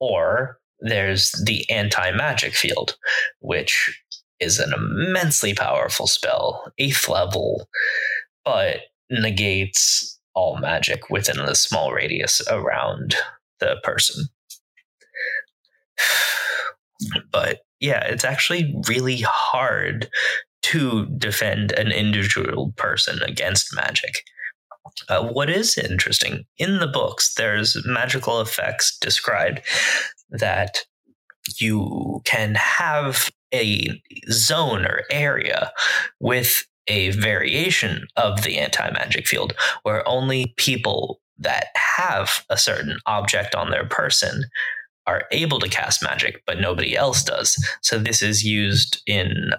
Or 0.00 0.58
there's 0.80 1.32
the 1.44 1.68
anti 1.70 2.10
magic 2.12 2.54
field, 2.54 2.96
which 3.40 3.98
is 4.40 4.58
an 4.58 4.72
immensely 4.72 5.54
powerful 5.54 6.06
spell, 6.06 6.72
eighth 6.78 7.08
level, 7.08 7.68
but 8.44 8.80
negates 9.10 10.18
all 10.34 10.58
magic 10.58 11.10
within 11.10 11.36
the 11.36 11.54
small 11.54 11.92
radius 11.92 12.40
around 12.50 13.14
the 13.60 13.76
person. 13.82 14.24
But 17.30 17.60
yeah, 17.78 18.04
it's 18.06 18.24
actually 18.24 18.74
really 18.88 19.20
hard 19.20 20.10
to 20.62 21.06
defend 21.16 21.70
an 21.72 21.92
individual 21.92 22.72
person 22.76 23.22
against 23.22 23.72
magic. 23.74 24.24
Uh, 25.08 25.28
what 25.28 25.48
is 25.48 25.78
interesting 25.78 26.44
in 26.56 26.80
the 26.80 26.88
books, 26.88 27.34
there's 27.34 27.76
magical 27.86 28.40
effects 28.40 28.98
described 28.98 29.60
that 30.30 30.78
you 31.58 32.20
can 32.24 32.54
have 32.56 33.30
a 33.54 34.00
zone 34.30 34.84
or 34.84 35.02
area 35.10 35.72
with 36.20 36.64
a 36.86 37.10
variation 37.10 38.06
of 38.16 38.42
the 38.42 38.58
anti 38.58 38.90
magic 38.90 39.26
field 39.26 39.52
where 39.82 40.06
only 40.08 40.54
people 40.56 41.20
that 41.38 41.66
have 41.76 42.44
a 42.50 42.56
certain 42.56 42.98
object 43.06 43.54
on 43.54 43.70
their 43.70 43.86
person 43.86 44.44
are 45.06 45.24
able 45.32 45.58
to 45.58 45.70
cast 45.70 46.02
magic, 46.02 46.42
but 46.46 46.60
nobody 46.60 46.94
else 46.94 47.22
does. 47.22 47.56
So 47.82 47.98
this 47.98 48.22
is 48.22 48.44
used 48.44 49.02
in 49.06 49.52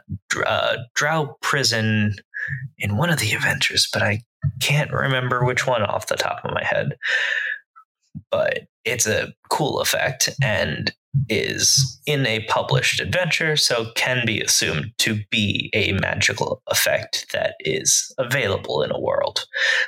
uh, 0.46 0.78
Drow 0.94 1.38
Prison 1.42 2.16
in 2.78 2.98
one 2.98 3.10
of 3.10 3.20
the 3.20 3.32
adventures, 3.32 3.88
but 3.92 4.04
I 4.04 4.22
can't 4.62 4.92
remember 4.92 5.44
which 5.44 5.66
one 5.66 5.82
off 5.82 6.08
the 6.08 6.16
top 6.16 6.46
of 6.46 6.54
my 6.54 6.64
head. 6.64 6.96
But 8.30 8.68
it's 8.86 9.08
a 9.08 9.34
cool 9.50 9.80
effect 9.80 10.30
and 10.42 10.94
is 11.30 12.00
in 12.06 12.26
a 12.26 12.44
published 12.46 13.00
adventure, 13.00 13.56
so 13.56 13.92
can 13.96 14.26
be 14.26 14.42
assumed 14.42 14.92
to 15.00 15.20
be 15.30 15.70
a 15.74 15.94
magical 15.94 16.62
effect 16.68 17.28
that 17.34 17.56
is 17.60 18.14
available 18.18 18.82
in 18.82 18.92
a 18.92 19.00
world. 19.00 19.46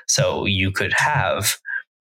So 0.07 0.45
you 0.45 0.71
could 0.71 0.93
have 0.93 1.57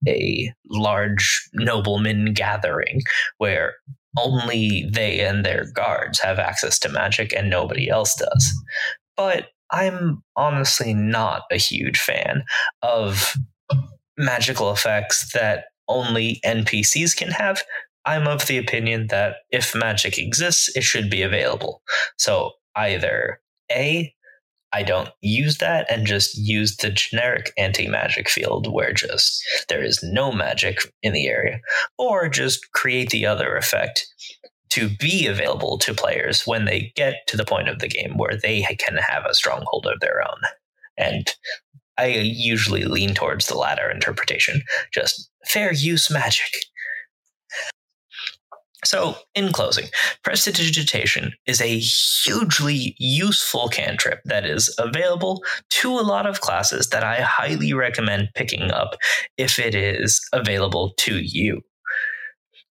a 0.06 0.52
large 0.68 1.48
nobleman 1.54 2.32
gathering 2.32 3.02
where 3.38 3.74
only 4.18 4.88
they 4.90 5.20
and 5.20 5.44
their 5.44 5.70
guards 5.72 6.18
have 6.20 6.38
access 6.38 6.78
to 6.80 6.88
magic 6.88 7.32
and 7.34 7.50
nobody 7.50 7.88
else 7.88 8.14
does. 8.14 8.64
But 9.16 9.48
I'm 9.70 10.22
honestly 10.36 10.94
not 10.94 11.42
a 11.50 11.56
huge 11.56 12.00
fan 12.00 12.42
of 12.82 13.34
magical 14.16 14.72
effects 14.72 15.32
that 15.32 15.66
only 15.88 16.40
NPCs 16.44 17.16
can 17.16 17.30
have. 17.30 17.62
I'm 18.06 18.26
of 18.26 18.46
the 18.46 18.58
opinion 18.58 19.08
that 19.08 19.36
if 19.50 19.74
magic 19.74 20.18
exists, 20.18 20.74
it 20.76 20.82
should 20.82 21.10
be 21.10 21.22
available. 21.22 21.82
So 22.16 22.52
either 22.76 23.40
A, 23.70 24.14
I 24.72 24.82
don't 24.82 25.10
use 25.20 25.58
that 25.58 25.90
and 25.90 26.06
just 26.06 26.36
use 26.38 26.76
the 26.76 26.90
generic 26.90 27.52
anti 27.58 27.88
magic 27.88 28.28
field 28.28 28.72
where 28.72 28.92
just 28.92 29.42
there 29.68 29.82
is 29.82 30.02
no 30.02 30.30
magic 30.32 30.78
in 31.02 31.12
the 31.12 31.26
area, 31.26 31.60
or 31.98 32.28
just 32.28 32.70
create 32.72 33.10
the 33.10 33.26
other 33.26 33.56
effect 33.56 34.06
to 34.70 34.88
be 34.88 35.26
available 35.26 35.76
to 35.78 35.92
players 35.92 36.46
when 36.46 36.64
they 36.64 36.92
get 36.94 37.26
to 37.26 37.36
the 37.36 37.44
point 37.44 37.68
of 37.68 37.80
the 37.80 37.88
game 37.88 38.16
where 38.16 38.36
they 38.40 38.62
can 38.78 38.96
have 38.96 39.24
a 39.26 39.34
stronghold 39.34 39.86
of 39.86 39.98
their 40.00 40.22
own. 40.22 40.38
And 40.96 41.28
I 41.98 42.06
usually 42.06 42.84
lean 42.84 43.14
towards 43.14 43.46
the 43.46 43.56
latter 43.56 43.90
interpretation, 43.90 44.62
just 44.94 45.28
fair 45.46 45.72
use 45.72 46.10
magic. 46.10 46.50
So, 48.84 49.16
in 49.34 49.52
closing, 49.52 49.86
Prestidigitation 50.24 51.32
is 51.46 51.60
a 51.60 51.78
hugely 51.78 52.94
useful 52.98 53.68
cantrip 53.68 54.20
that 54.24 54.46
is 54.46 54.74
available 54.78 55.42
to 55.70 55.90
a 55.90 56.00
lot 56.00 56.26
of 56.26 56.40
classes 56.40 56.88
that 56.88 57.04
I 57.04 57.20
highly 57.20 57.74
recommend 57.74 58.30
picking 58.34 58.70
up 58.70 58.96
if 59.36 59.58
it 59.58 59.74
is 59.74 60.20
available 60.32 60.92
to 60.98 61.18
you. 61.18 61.60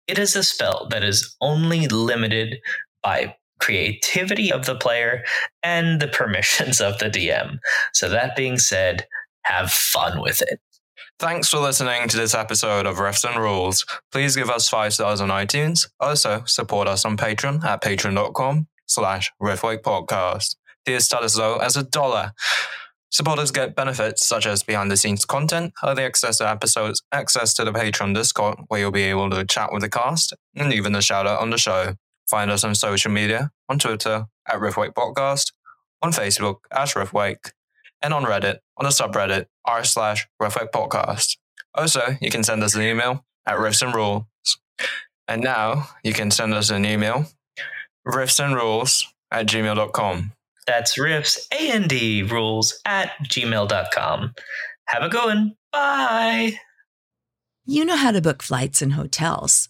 It 0.08 0.20
is 0.20 0.36
a 0.36 0.44
spell 0.44 0.88
that 0.90 1.04
is 1.04 1.36
only 1.40 1.88
limited 1.88 2.58
by 3.02 3.36
creativity 3.62 4.52
of 4.52 4.66
the 4.66 4.76
player 4.76 5.24
and 5.62 6.02
the 6.02 6.08
permissions 6.10 6.82
of 6.82 7.00
the 7.00 7.10
DM. 7.10 7.60
So, 7.94 8.10
that 8.10 8.36
being 8.36 8.58
said, 8.58 9.08
have 9.46 9.72
fun 9.72 10.22
with 10.22 10.42
it. 10.42 10.60
Thanks 11.20 11.50
for 11.50 11.60
listening 11.60 12.08
to 12.10 12.18
this 12.18 12.34
episode 12.34 12.86
of 12.86 12.98
Riffs 12.98 13.24
and 13.24 13.42
Rules. 13.42 13.86
Please 14.12 14.36
give 14.36 14.50
us 14.50 14.68
five 14.68 14.94
stars 14.94 15.22
on 15.22 15.30
iTunes. 15.30 15.88
Also, 16.00 16.44
support 16.46 16.88
us 16.88 17.06
on 17.06 17.18
Patreon 17.18 17.64
at 17.64 17.82
patreon.com 17.82 18.68
slash 18.88 19.32
riffwake 19.42 20.48
Tiers 20.86 21.06
start 21.06 21.24
as 21.24 21.38
low 21.38 21.58
as 21.58 21.78
a 21.78 21.84
dollar. 21.84 22.34
Supporters 23.10 23.52
get 23.52 23.76
benefits 23.76 24.26
such 24.26 24.48
as 24.48 24.64
behind 24.64 24.90
the 24.90 24.98
scenes 24.98 25.24
content, 25.24 25.72
early 25.84 26.04
access 26.04 26.40
to 26.40 26.50
episodes, 26.50 27.04
access 27.12 27.54
to 27.54 27.64
the 27.64 27.72
Patreon 27.72 28.16
Discord 28.16 28.58
where 28.68 28.80
you'll 28.80 28.92
be 28.92 29.04
able 29.04 29.30
to 29.30 29.46
chat 29.46 29.72
with 29.72 29.84
the 29.84 29.90
cast, 29.90 30.34
and 30.56 30.74
even 30.74 30.96
a 30.96 31.02
shout 31.02 31.28
out 31.28 31.40
on 31.40 31.52
the 31.52 31.58
show. 31.58 31.94
Find 32.28 32.50
us 32.50 32.64
on 32.64 32.74
social 32.74 33.12
media, 33.12 33.52
on 33.70 33.78
Twitter 33.78 34.26
at 34.48 34.60
Riffwake 34.60 34.94
Podcast, 34.94 35.52
on 36.02 36.12
Facebook 36.12 36.56
at 36.72 36.90
Riffwake, 36.90 37.52
and 38.04 38.14
on 38.14 38.26
Reddit 38.26 38.60
on 38.78 38.84
the 38.84 38.90
subreddit 38.90 39.48
r 39.66 39.84
slash 39.84 40.28
Riffwake 40.42 40.72
Podcast. 40.72 41.38
Also, 41.74 42.18
you 42.22 42.30
can 42.30 42.44
send 42.44 42.62
us 42.62 42.76
an 42.76 42.84
email 42.84 43.26
at 43.48 43.58
riffs 43.58 43.82
and 43.82 43.96
rules. 43.96 44.24
And 45.28 45.42
now 45.42 45.90
you 46.04 46.14
can 46.14 46.30
send 46.30 46.54
us 46.54 46.70
an 46.70 46.86
email, 46.86 47.26
riffs 48.06 48.44
and 48.44 48.54
rules 48.54 49.08
at 49.32 49.48
gmail.com. 49.48 50.34
That's 50.68 50.98
riffs 50.98 51.48
and 51.52 51.92
rules 52.32 52.80
at 52.86 53.12
gmail.com. 53.24 54.34
Have 54.88 55.04
a 55.04 55.10
good 55.10 55.26
one. 55.26 55.56
Bye. 55.72 56.60
You 57.66 57.86
know 57.86 57.96
how 57.96 58.12
to 58.12 58.22
book 58.22 58.44
flights 58.44 58.82
and 58.82 58.94
hotels. 58.94 59.70